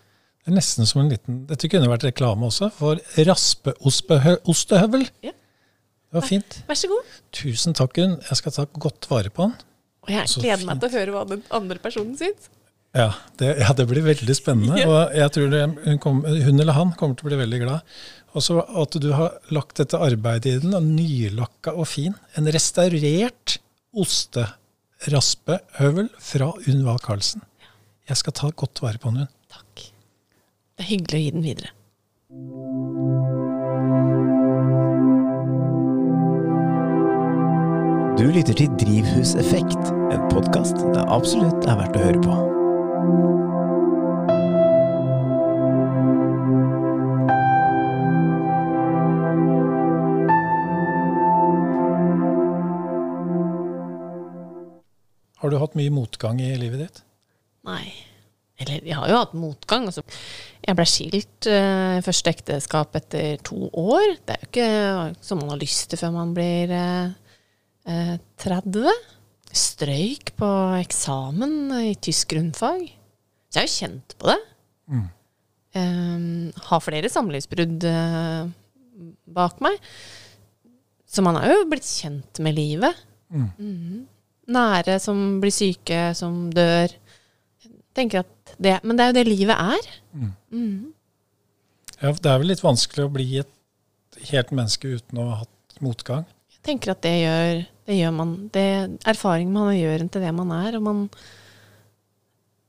[0.47, 5.03] Det er nesten som en liten Dette kunne vært reklame også, for raspeostehøvel.
[5.27, 5.33] Ja.
[5.35, 6.61] Det var fint.
[6.69, 7.03] Vær så god.
[7.35, 8.15] Tusen takk, Gunn.
[8.29, 9.57] Jeg skal ta godt vare på den.
[10.07, 12.47] Og jeg Så gleder meg til å høre hva den andre personen syns.
[12.97, 13.11] Ja,
[13.43, 14.79] det, ja, det blir veldig spennende.
[14.87, 17.81] Og jeg tror det, hun, kom, hun eller han kommer til å bli veldig glad.
[18.37, 22.15] Og så at du har lagt dette arbeidet i den, og nylakka og fin.
[22.39, 23.59] En restaurert
[23.97, 27.43] osteraspehøvel fra Unn Wahl Karlsen.
[28.07, 29.27] Jeg skal ta godt vare på den.
[30.77, 31.71] Det er hyggelig å gi den videre.
[38.17, 42.37] Du lytter til Drivhuseffekt, en podkast det absolutt er verdt å høre på.
[55.41, 57.03] Har du hatt mye motgang i livet ditt?
[57.65, 57.95] Nei.
[58.63, 59.89] Eller jeg har jo hatt motgang.
[59.91, 60.05] Altså.
[60.65, 64.17] Jeg ble skilt uh, første ekteskap etter to år.
[64.25, 67.13] Det er jo ikke som man har lyst til før man blir uh,
[67.91, 68.89] uh, 30.
[69.57, 72.89] Strøyk på eksamen i tysk grunnfag.
[73.51, 74.41] Så jeg har jo kjent på det.
[74.87, 75.07] Mm.
[75.77, 78.49] Um, har flere samlivsbrudd uh,
[79.37, 79.77] bak meg.
[81.07, 83.05] Så man har jo blitt kjent med livet.
[83.33, 83.49] Mm.
[83.57, 84.05] Mhm.
[84.47, 86.93] Nære som blir syke, som dør.
[87.65, 88.31] Jeg tenker at
[88.63, 89.91] det, men det er jo det livet er.
[90.17, 90.33] Mm.
[90.53, 90.95] Mm.
[92.01, 93.53] Ja, det er vel litt vanskelig å bli et
[94.31, 96.27] helt menneske uten å ha hatt motgang.
[96.57, 98.69] Jeg tenker at det gjør, det gjør man det,
[99.07, 100.79] Erfaring man gjør en til det man er.
[100.79, 101.07] Og man,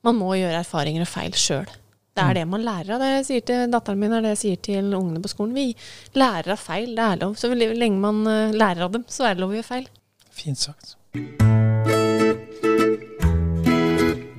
[0.06, 1.70] man må gjøre erfaringer og feil sjøl.
[2.18, 3.02] Det er det man lærer av.
[3.04, 5.54] Det jeg sier til datteren min, er det jeg sier til ungene på skolen.
[5.54, 5.68] Vi
[6.18, 6.96] lærer av feil.
[6.98, 7.38] Det er lov.
[7.38, 9.92] Så lenge man eh, lærer av dem, så er det lov å gjøre feil.
[10.38, 10.98] Fint sagt.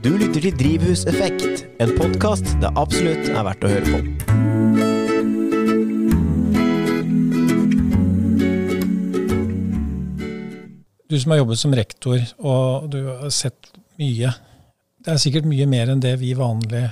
[0.03, 5.09] Du lytter til Drivhuseffekt, en podkast det absolutt er verdt å høre på.
[11.09, 13.71] Du som har jobbet som rektor, og du har sett
[14.01, 14.31] mye.
[15.01, 16.91] Det er sikkert mye mer enn det vi vanlige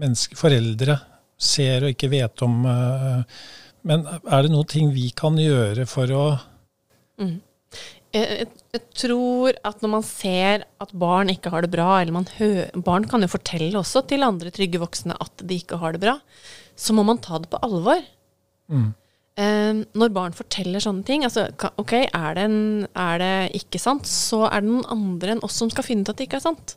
[0.00, 0.96] mennesker, foreldre
[1.38, 2.64] ser og ikke vet om.
[2.66, 3.22] eh,
[3.88, 6.24] Men er det noen ting vi kan gjøre for å
[7.18, 7.40] Jeg,
[8.18, 12.28] jeg, jeg tror at når man ser at barn ikke har det bra, eller man
[12.38, 16.02] hø Barn kan jo fortelle også til andre trygge voksne at de ikke har det
[16.04, 16.18] bra.
[16.78, 18.02] Så må man ta det på alvor.
[18.70, 18.90] Mm.
[19.38, 21.46] Eh, når barn forteller sånne ting, altså
[21.78, 22.60] ok, er det, en,
[22.98, 26.12] er det ikke sant, så er det noen andre enn oss som skal finne ut
[26.12, 26.74] at det ikke er sant.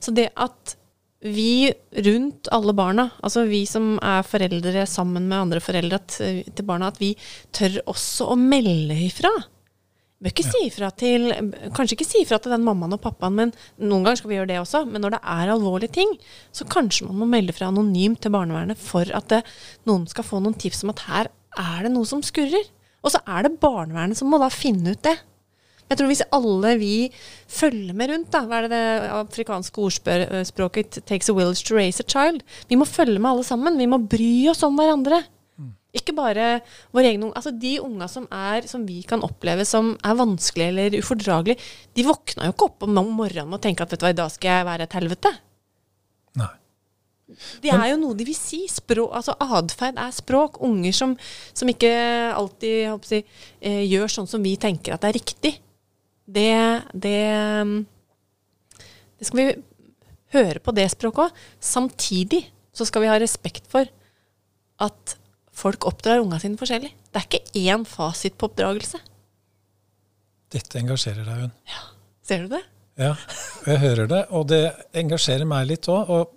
[0.00, 0.76] Så det at
[1.20, 1.68] vi
[2.06, 6.92] rundt alle barna, altså vi som er foreldre sammen med andre foreldre eh, til barna,
[6.92, 7.12] at vi
[7.54, 9.32] tør også å melde ifra.
[10.18, 11.28] Bør ikke si ifra til
[11.76, 14.50] Kanskje ikke si ifra til den mammaen og pappaen, men noen ganger skal vi gjøre
[14.50, 14.80] det også.
[14.90, 16.16] Men når det er alvorlige ting,
[16.50, 19.44] så kanskje man må melde fra anonymt til barnevernet for at det,
[19.86, 22.66] noen skal få noen tips om at her er det noe som skurrer.
[23.06, 25.14] Og så er det barnevernet som må da finne ut det.
[25.88, 26.92] Jeg tror hvis alle vi
[27.48, 32.02] følger med rundt, da, hva er det det afrikanske ordspråket takes a village to raise
[32.02, 33.78] a child', vi må følge med alle sammen.
[33.78, 35.22] Vi må bry oss om hverandre.
[35.98, 36.60] Ikke bare
[36.94, 37.34] vår egen unge.
[37.38, 41.68] Altså de unga som, er, som vi kan oppleve som er vanskelige eller ufordragelige,
[41.98, 44.32] de våkna jo ikke opp om morgenen og tenker at vet du hva, i dag
[44.32, 45.34] skal jeg være et helvete.
[46.38, 46.54] Nei.
[47.60, 48.62] Det er jo noe de vil si.
[48.72, 50.60] Språk, altså Atferd er språk.
[50.64, 51.14] Unger som,
[51.52, 51.92] som ikke
[52.32, 53.22] alltid jeg si,
[53.60, 55.54] eh, gjør sånn som vi tenker at det er riktig.
[56.28, 56.52] Det,
[56.92, 57.20] det,
[57.68, 57.76] mm,
[59.18, 59.48] det skal vi
[60.36, 61.44] høre på det språket òg.
[61.60, 62.42] Samtidig
[62.72, 63.88] så skal vi ha respekt for
[64.84, 65.16] at
[65.58, 66.90] folk oppdrar unga sine forskjellig.
[67.10, 69.00] Det er ikke én fasit på oppdragelse.
[70.54, 71.54] Dette engasjerer deg, Hun.
[71.68, 71.86] Ja,
[72.28, 72.64] Ser du det?
[72.98, 73.14] Ja,
[73.64, 74.64] jeg hører det, og det
[75.00, 76.10] engasjerer meg litt òg.
[76.12, 76.34] Og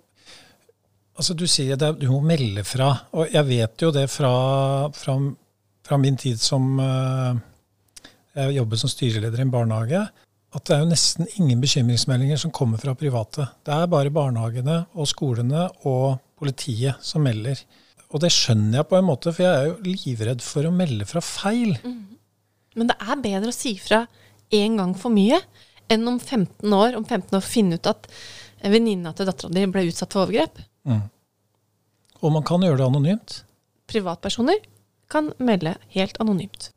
[1.18, 2.92] altså, du sier det, du må melde fra.
[3.18, 4.32] Og jeg vet jo det fra,
[4.96, 5.16] fra,
[5.84, 7.34] fra min tid som uh,
[8.32, 10.04] Jeg jobbet som styreleder i en barnehage.
[10.52, 13.50] At det er jo nesten ingen bekymringsmeldinger som kommer fra private.
[13.64, 17.60] Det er bare barnehagene og skolene og politiet som melder.
[18.12, 21.06] Og det skjønner jeg på en måte, for jeg er jo livredd for å melde
[21.08, 21.78] fra feil.
[22.76, 24.04] Men det er bedre å si fra
[24.52, 25.40] én gang for mye
[25.92, 28.08] enn om 15 år om 15 år finne ut at
[28.62, 30.60] venninna til dattera di ble utsatt for overgrep.
[32.22, 33.38] Og man kan gjøre det anonymt.
[33.90, 34.60] Privatpersoner
[35.12, 36.70] kan melde helt anonymt.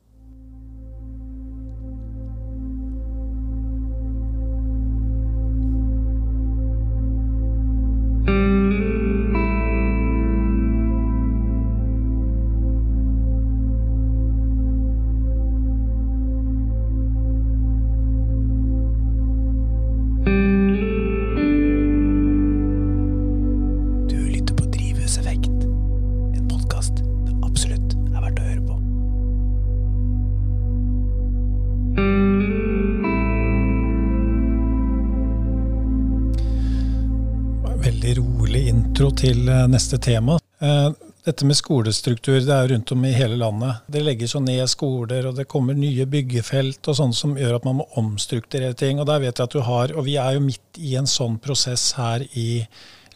[39.20, 40.39] Til eh, neste tema.
[40.61, 40.89] Eh,
[41.26, 43.80] Dette med skolestruktur det er rundt om i hele landet.
[43.89, 47.63] Det legges jo ned skoler, og det kommer nye byggefelt og sånne som gjør at
[47.66, 48.99] man må omstrukturere ting.
[49.01, 51.39] Og der vet jeg at du har, og vi er jo midt i en sånn
[51.41, 52.61] prosess her i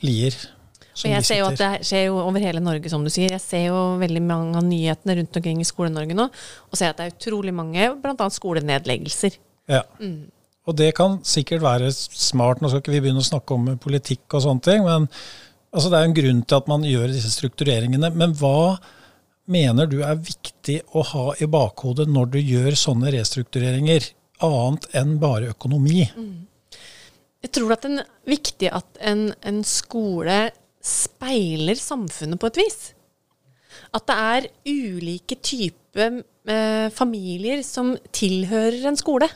[0.01, 0.33] Lier.
[0.99, 3.35] Og jeg ser jo at det skjer jo over hele Norge, som du sier.
[3.35, 6.25] Jeg ser jo veldig mange av nyhetene rundt omkring i Skole-Norge nå,
[6.65, 8.29] og ser at det er utrolig mange, bl.a.
[8.39, 9.37] skolenedleggelser.
[9.69, 9.83] Ja.
[10.65, 12.59] Og det kan sikkert være smart.
[12.61, 15.07] Nå skal ikke vi begynne å snakke om politikk og sånne ting, men
[15.73, 18.11] altså, det er jo en grunn til at man gjør disse struktureringene.
[18.15, 18.77] Men hva
[19.49, 24.11] mener du er viktig å ha i bakhodet når du gjør sånne restruktureringer,
[24.45, 26.05] annet enn bare økonomi?
[27.39, 30.39] Jeg tror at det er viktig at en, en skole
[30.83, 32.79] speiler samfunnet på et vis.
[33.95, 39.29] At det er ulike typer eh, familier som tilhører en skole.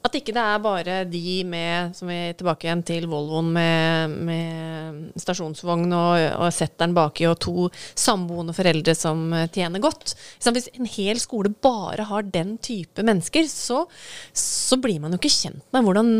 [0.00, 5.20] At ikke det er bare de med, som er tilbake igjen til Volvoen med, med
[5.20, 7.66] stasjonsvogn og, og setteren baki og to
[7.98, 10.14] samboende foreldre som eh, tjener godt.
[10.40, 13.84] Hvis en hel skole bare har den type mennesker, så,
[14.32, 16.14] så blir man jo ikke kjent med hvordan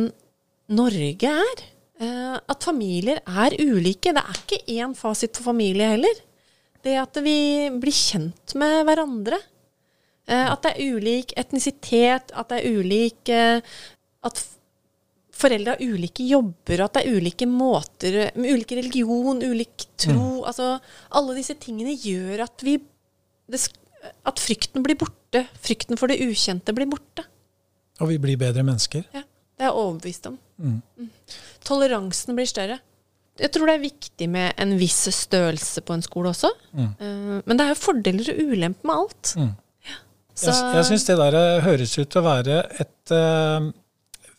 [0.76, 1.64] Norge er.
[2.01, 4.12] Eh, at familier er ulike.
[4.12, 6.20] Det er ikke én fasit for familie heller.
[6.85, 9.41] Det at vi blir kjent med hverandre.
[10.31, 13.76] Eh, at det er ulik etnisitet, at det er ulik eh,
[14.26, 14.43] At
[15.41, 20.45] foreldre har ulike jobber, og at det er ulike måter med Ulik religion, ulik tro.
[20.45, 20.74] Altså,
[21.16, 22.76] alle disse tingene gjør at vi
[23.51, 23.62] det,
[24.28, 25.47] At frykten blir borte.
[25.64, 27.24] Frykten for det ukjente blir borte.
[28.01, 29.07] Og vi blir bedre mennesker.
[29.16, 30.37] Ja, det er jeg overbevist om.
[30.61, 31.09] Mm.
[31.64, 32.78] Toleransen blir større.
[33.41, 36.51] Jeg tror det er viktig med en viss størrelse på en skole også.
[36.76, 39.35] Eh, men det er jo fordeler og ulemper med alt.
[40.31, 40.41] Ja.
[40.41, 43.70] Så, Jeg, jeg syns det der eh, høres ut til å være et uh,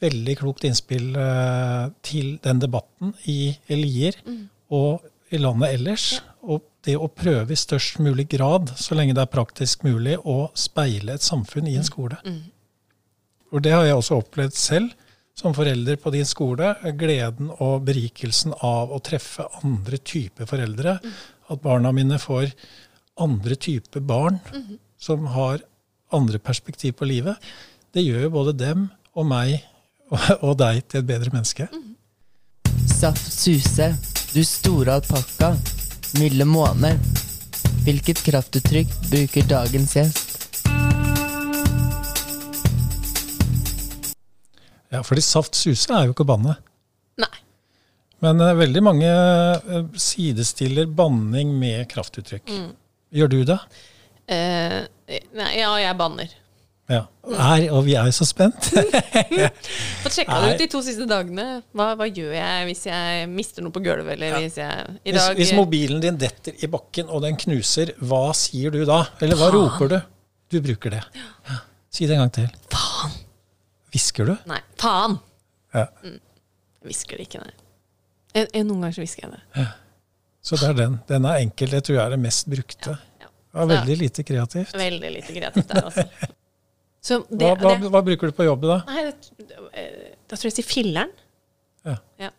[0.01, 4.17] veldig klokt innspill uh, til den debatten i Lier
[4.73, 6.07] og i landet ellers.
[6.41, 10.49] Og det å prøve i størst mulig grad, så lenge det er praktisk mulig, å
[10.57, 12.17] speile et samfunn i en skole.
[13.51, 14.95] Og det har jeg også opplevd selv
[15.37, 16.73] som forelder på din skole.
[16.97, 20.97] Gleden og berikelsen av å treffe andre typer foreldre.
[21.51, 22.51] At barna mine får
[23.21, 24.39] andre typer barn
[25.01, 25.61] som har
[26.15, 27.39] andre perspektiv på livet.
[27.93, 29.59] Det gjør jo både dem og meg
[30.11, 31.67] og, og deg til et bedre menneske.
[32.87, 33.91] Saft Suse,
[34.33, 35.53] du store alpakka.
[36.19, 36.95] Milde måne.
[37.85, 40.27] Hvilket kraftuttrykk bruker dagens gjest?
[44.91, 46.57] Ja, fordi saft suse er jo ikke å banne.
[47.21, 47.31] Nei.
[48.21, 52.51] Men uh, veldig mange uh, sidestiller banning med kraftuttrykk.
[53.15, 53.57] Gjør du det?
[54.31, 56.37] Eh, nei, ja, jeg banner.
[56.91, 57.05] Ja.
[57.23, 58.71] Er, og vi er jo så spent.
[60.03, 61.45] Få sjekka det ut de to siste dagene.
[61.77, 65.37] Hva, hva gjør jeg hvis jeg mister noe på gulvet, eller hvis jeg i dag
[65.39, 69.05] hvis mobilen din detter i bakken og den knuser, hva sier du da?
[69.23, 69.99] Eller hva roper du?
[70.51, 71.03] Du bruker det.
[71.47, 71.61] Ja.
[71.91, 72.49] Si det en gang til.
[72.71, 73.15] Faen!
[73.91, 74.33] Hvisker du?
[74.47, 75.17] Nei, faen!
[75.75, 75.85] Ja.
[76.03, 76.19] Mm.
[76.87, 77.55] hvisker det ikke, nei.
[78.35, 79.69] Jeg, jeg, noen ganger så hvisker jeg det.
[80.41, 80.99] Så det er den.
[81.07, 81.71] Den er enkel.
[81.71, 82.95] Det tror jeg er det mest brukte.
[82.95, 83.10] Ja.
[83.51, 84.71] Var veldig lite kreativt.
[84.79, 86.05] Veldig lite kreativt der, altså.
[87.01, 88.75] Så det, Hva, hva, det, hva bruker du på jobb da?
[88.85, 89.15] Nei, det,
[90.29, 91.09] da tror jeg jeg sier filleren.
[91.87, 91.95] Ja.
[92.21, 92.29] Ja.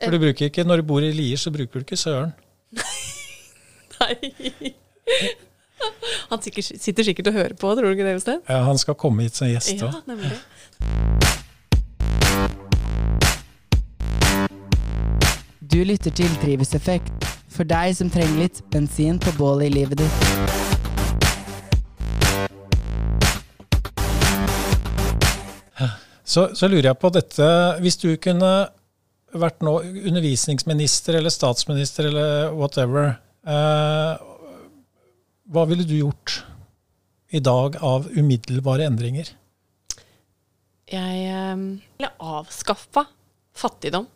[0.00, 2.32] For du bruker ikke, Når du bor i Lier, så bruker du ikke søren.
[3.98, 4.14] Nei.
[6.32, 8.40] Han sikkert, sitter sikkert og hører på, tror du ikke det, Jostein?
[8.48, 9.92] Ja, han skal komme hit som gjest Ja, òg.
[10.10, 10.32] nemlig.
[15.60, 17.28] Du lytter til Drivhuseffekt,
[17.58, 20.48] for deg som trenger litt bensin på bålet i livet ditt.
[26.28, 27.46] Så, så lurer jeg på dette
[27.82, 28.50] Hvis du kunne
[29.38, 33.10] vært nå undervisningsminister eller statsminister eller whatever,
[33.44, 34.22] eh,
[35.52, 36.38] hva ville du gjort
[37.36, 39.28] i dag av umiddelbare endringer?
[40.88, 43.04] Jeg eh, ville avskaffa
[43.52, 44.08] fattigdom.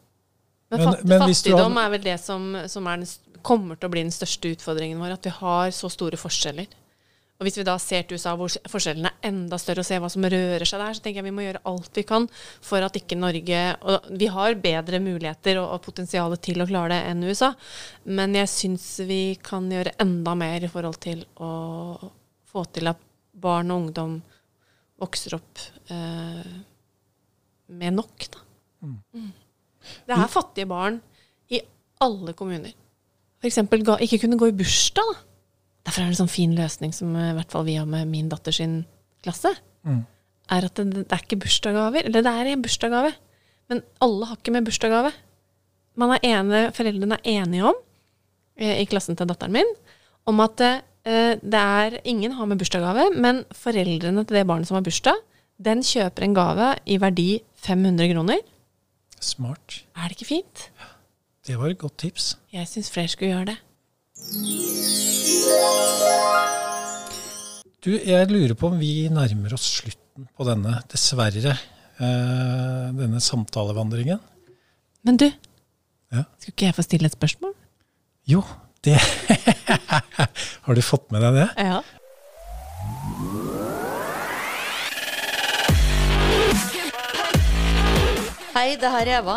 [0.72, 3.12] Men, Men- fat, men fattigdom hadde- er vel det som, som er den,
[3.44, 5.16] kommer til å bli den største utfordringen vår.
[5.16, 6.70] At vi har så store forskjeller.
[7.42, 10.10] Og hvis vi da ser til USA hvor forskjellene er enda større, og ser hva
[10.12, 12.28] som rører seg der, så tenker jeg vi må gjøre alt vi kan
[12.62, 16.94] for at ikke Norge Og vi har bedre muligheter og, og potensial til å klare
[16.94, 17.50] det enn USA,
[18.06, 21.50] men jeg syns vi kan gjøre enda mer i forhold til å
[22.52, 23.02] få til at
[23.42, 24.14] barn og ungdom
[25.02, 26.52] vokser opp eh,
[27.74, 28.44] med nok, da.
[28.86, 29.32] Mm.
[30.06, 31.00] Det er fattige barn
[31.50, 31.58] i
[32.06, 32.76] alle kommuner.
[33.42, 35.02] Eksempel ikke kunne gå i bursdag.
[35.02, 35.20] da.
[35.86, 38.06] Derfor er det en sånn fin løsning som eh, i hvert fall vi har med
[38.10, 38.84] min datter sin
[39.24, 39.50] klasse.
[40.52, 42.06] Er at det, det er ikke bursdagsgaver.
[42.06, 43.12] Eller det er en bursdagsgave,
[43.70, 45.12] men alle har ikke med bursdagsgave.
[45.96, 47.74] man er ene, foreldrene er enige om,
[48.56, 49.74] eh, i klassen til datteren min,
[50.26, 50.80] om at eh,
[51.42, 55.18] det er Ingen har med bursdagsgave, men foreldrene til det barnet som har bursdag,
[55.58, 58.38] den kjøper en gave i verdi 500 kroner.
[59.22, 59.82] Smart.
[59.96, 60.70] Er det ikke fint?
[61.46, 62.26] Det var et godt tips.
[62.54, 63.58] Jeg syns flere skulle gjøre det.
[67.82, 71.56] Du, jeg lurer på om vi nærmer oss slutten på denne, dessverre,
[71.98, 74.20] eh, denne samtalevandringen.
[75.02, 75.30] Men du,
[76.12, 76.22] Ja.
[76.38, 77.54] skulle ikke jeg få stille et spørsmål?
[78.28, 78.42] Jo,
[78.84, 78.98] det
[80.66, 81.48] Har du fått med deg det?
[81.58, 81.80] Ja.
[88.54, 89.36] Hei, det her er Eva.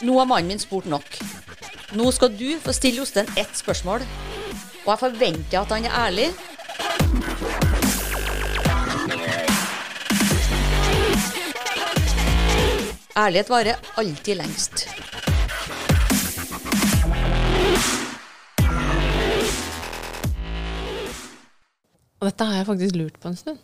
[0.00, 1.16] Nå har mannen min spurt nok.
[1.98, 4.04] Nå skal du få stille Jostein ett spørsmål.
[4.84, 6.28] Og jeg forventer at han er ærlig.
[13.18, 14.86] Ærlighet varer alltid lengst.
[22.18, 23.58] Og dette har jeg faktisk lurt på en stund.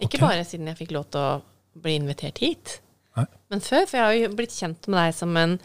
[0.00, 0.26] Ikke okay.
[0.26, 2.80] bare siden jeg fikk lov til å bli invitert hit,
[3.14, 3.26] Nei.
[3.52, 3.84] men før.
[3.86, 5.56] For jeg har jo blitt kjent med deg som en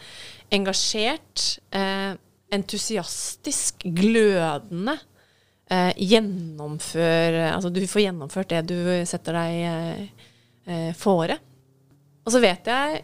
[0.53, 1.45] engasjert,
[1.75, 2.13] eh,
[2.53, 4.95] entusiastisk, glødende
[5.69, 10.25] eh, gjennomfør Altså du får gjennomført det du setter deg eh,
[10.65, 11.37] eh, fore.
[12.25, 13.03] Og så vet jeg,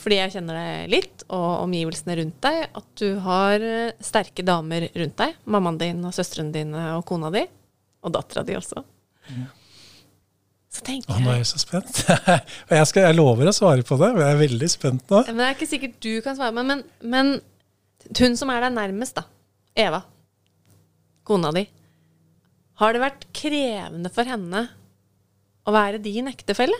[0.00, 4.88] fordi jeg kjenner deg litt, og omgivelsene rundt deg, at du har eh, sterke damer
[4.94, 5.36] rundt deg.
[5.44, 7.44] Mammaen din og søstrene dine og kona di.
[8.04, 8.84] Og dattera di også.
[10.74, 12.00] Så tenker Å, nå er jeg jeg så spent.
[12.68, 15.20] Og jeg, skal, jeg lover å svare på det, men jeg er veldig spent nå.
[15.28, 16.82] Men Det er ikke sikkert du kan svare men, men,
[17.14, 17.34] men
[18.18, 19.28] hun som er deg nærmest, da.
[19.86, 20.02] Eva.
[21.26, 21.64] Kona di.
[22.82, 24.66] Har det vært krevende for henne
[25.64, 26.76] å være din ektefelle?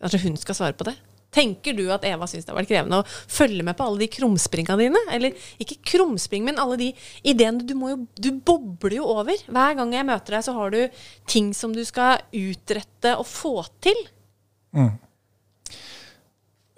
[0.00, 0.94] Kanskje hun skal svare på det?
[1.30, 4.10] Tenker du at Eva syns det har vært krevende å følge med på alle de
[4.10, 5.02] krumspringa dine?
[5.14, 6.88] Eller ikke krumspring, men alle de
[7.22, 7.62] ideene.
[7.66, 9.44] Du, må jo, du bobler jo over.
[9.46, 10.80] Hver gang jeg møter deg, så har du
[11.30, 13.54] ting som du skal utrette og få
[13.84, 14.02] til.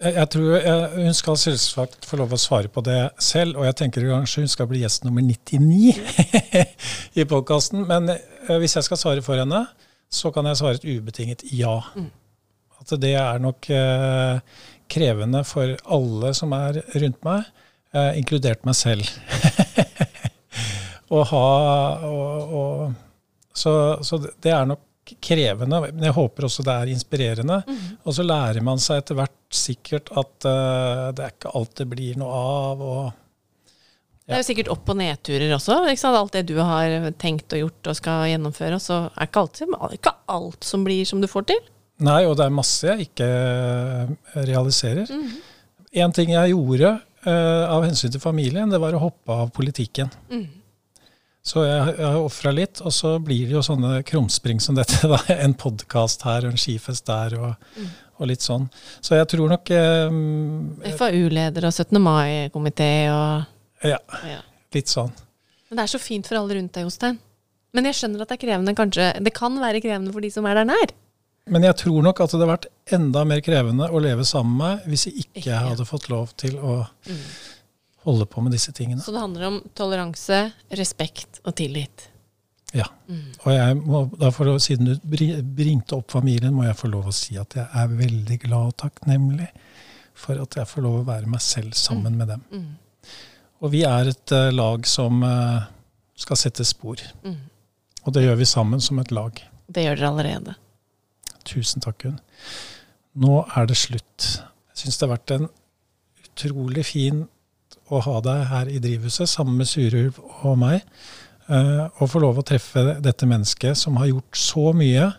[0.03, 3.69] Jeg, jeg tror jeg, Hun skal selvsagt få lov å svare på det selv, og
[3.69, 5.95] jeg tenker kanskje hun skal bli gjest nummer 99
[7.21, 7.87] i podkasten.
[7.89, 9.65] Men eh, hvis jeg skal svare for henne,
[10.13, 11.79] så kan jeg svare et ubetinget ja.
[12.83, 14.41] At det er nok eh,
[14.93, 17.47] krevende for alle som er rundt meg,
[17.95, 19.09] eh, inkludert meg selv.
[21.13, 21.47] Å ha
[22.09, 22.93] og, og,
[23.55, 23.73] så,
[24.05, 24.81] så det- er nok
[25.23, 27.59] krevende, men jeg håper også det er inspirerende.
[28.07, 31.89] Og så lærer man seg etter hvert sikkert at eh, det er ikke alt det
[31.91, 32.85] blir noe av.
[32.87, 33.75] og
[34.25, 35.81] Det er jo sikkert opp- og nedturer også.
[36.15, 38.79] Alt det du har tenkt og gjort og skal gjennomføre.
[38.81, 39.61] Så er ikke, alt,
[39.99, 41.61] ikke alt som blir som du får til.
[42.03, 44.13] Nei, og det er masse jeg ikke eh,
[44.49, 45.11] realiserer.
[46.03, 50.11] En ting jeg gjorde uh, av hensyn til familien, det var å hoppe av politikken.
[51.43, 55.03] Så jeg, jeg har ofra litt, og så blir det jo sånne krumspring som dette.
[55.13, 55.19] Da.
[55.35, 57.83] En podkast her og en skifest der og,
[58.19, 58.69] og litt sånn.
[59.03, 61.99] Så jeg tror nok um, FAU-leder og 17.
[62.03, 63.99] mai-komité og Ja,
[64.31, 64.39] ja.
[64.75, 65.11] litt sånn.
[65.69, 67.19] Men det er så fint for alle rundt deg, Jostein.
[67.73, 70.47] Men jeg skjønner at det er krevende kanskje Det kan være krevende for de som
[70.47, 70.91] er der nær.
[71.51, 74.63] Men jeg tror nok at det hadde vært enda mer krevende å leve sammen med
[74.63, 76.77] meg hvis jeg ikke hadde fått lov til å
[78.07, 79.03] holde på med disse tingene.
[79.03, 80.45] Så det handler om toleranse,
[80.79, 82.09] respekt og tillit.
[82.73, 82.87] Ja.
[83.45, 85.11] Og jeg må, da får siden du
[85.45, 88.79] bringte opp familien, må jeg få lov å si at jeg er veldig glad og
[88.87, 89.51] takknemlig
[90.23, 92.47] for at jeg får lov å være meg selv sammen med dem.
[93.63, 95.69] Og vi er et uh, lag som uh,
[96.19, 97.03] skal sette spor.
[98.03, 99.39] Og det gjør vi sammen som et lag.
[99.73, 100.57] Det gjør dere allerede.
[101.49, 102.21] Tusen takk, Gunn.
[103.23, 104.29] Nå er det slutt.
[104.73, 105.49] Jeg syns det har vært en
[106.23, 107.25] utrolig fin
[107.93, 110.83] å ha deg her i drivhuset sammen med Surulv og meg.
[111.49, 115.11] eh, Og få lov å treffe dette mennesket som har gjort så mye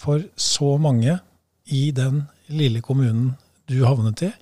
[0.00, 1.18] for så mange
[1.70, 3.36] i den lille kommunen
[3.68, 4.32] du havnet i.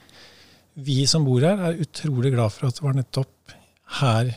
[0.79, 3.53] Vi som bor her, er utrolig glad for at det var nettopp
[3.99, 4.31] her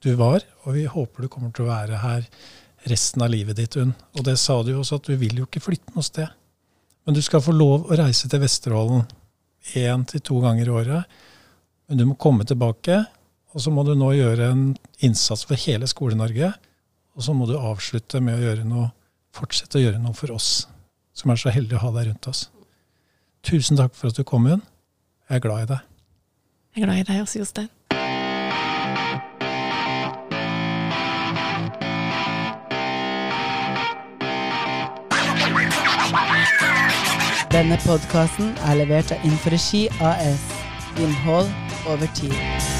[0.00, 2.24] du var, og vi håper du kommer til å være her
[2.88, 3.92] resten av livet ditt, Unn.
[4.16, 6.30] Og det sa du jo også, at du vil jo ikke flytte noe sted.
[7.04, 9.06] Men du skal få lov å reise til Vesterålen
[9.76, 11.18] én til to ganger i året.
[11.88, 13.02] Men du må komme tilbake,
[13.50, 14.64] og så må du nå gjøre en
[15.02, 16.52] innsats for hele Skole-Norge.
[17.18, 18.92] Og så må du avslutte med å gjøre noe,
[19.34, 20.68] fortsette å gjøre noe for oss,
[21.16, 22.46] som er så heldige å ha deg rundt oss.
[23.46, 24.62] Tusen takk for at du kom, Unn.
[25.28, 25.92] Jeg er glad i deg.
[26.70, 27.70] Jeg er glad i deg også, Jostein.
[37.50, 40.44] Denne podkasten er levert av Inforegi AS.
[41.02, 41.50] Innhold
[41.90, 42.79] over tid.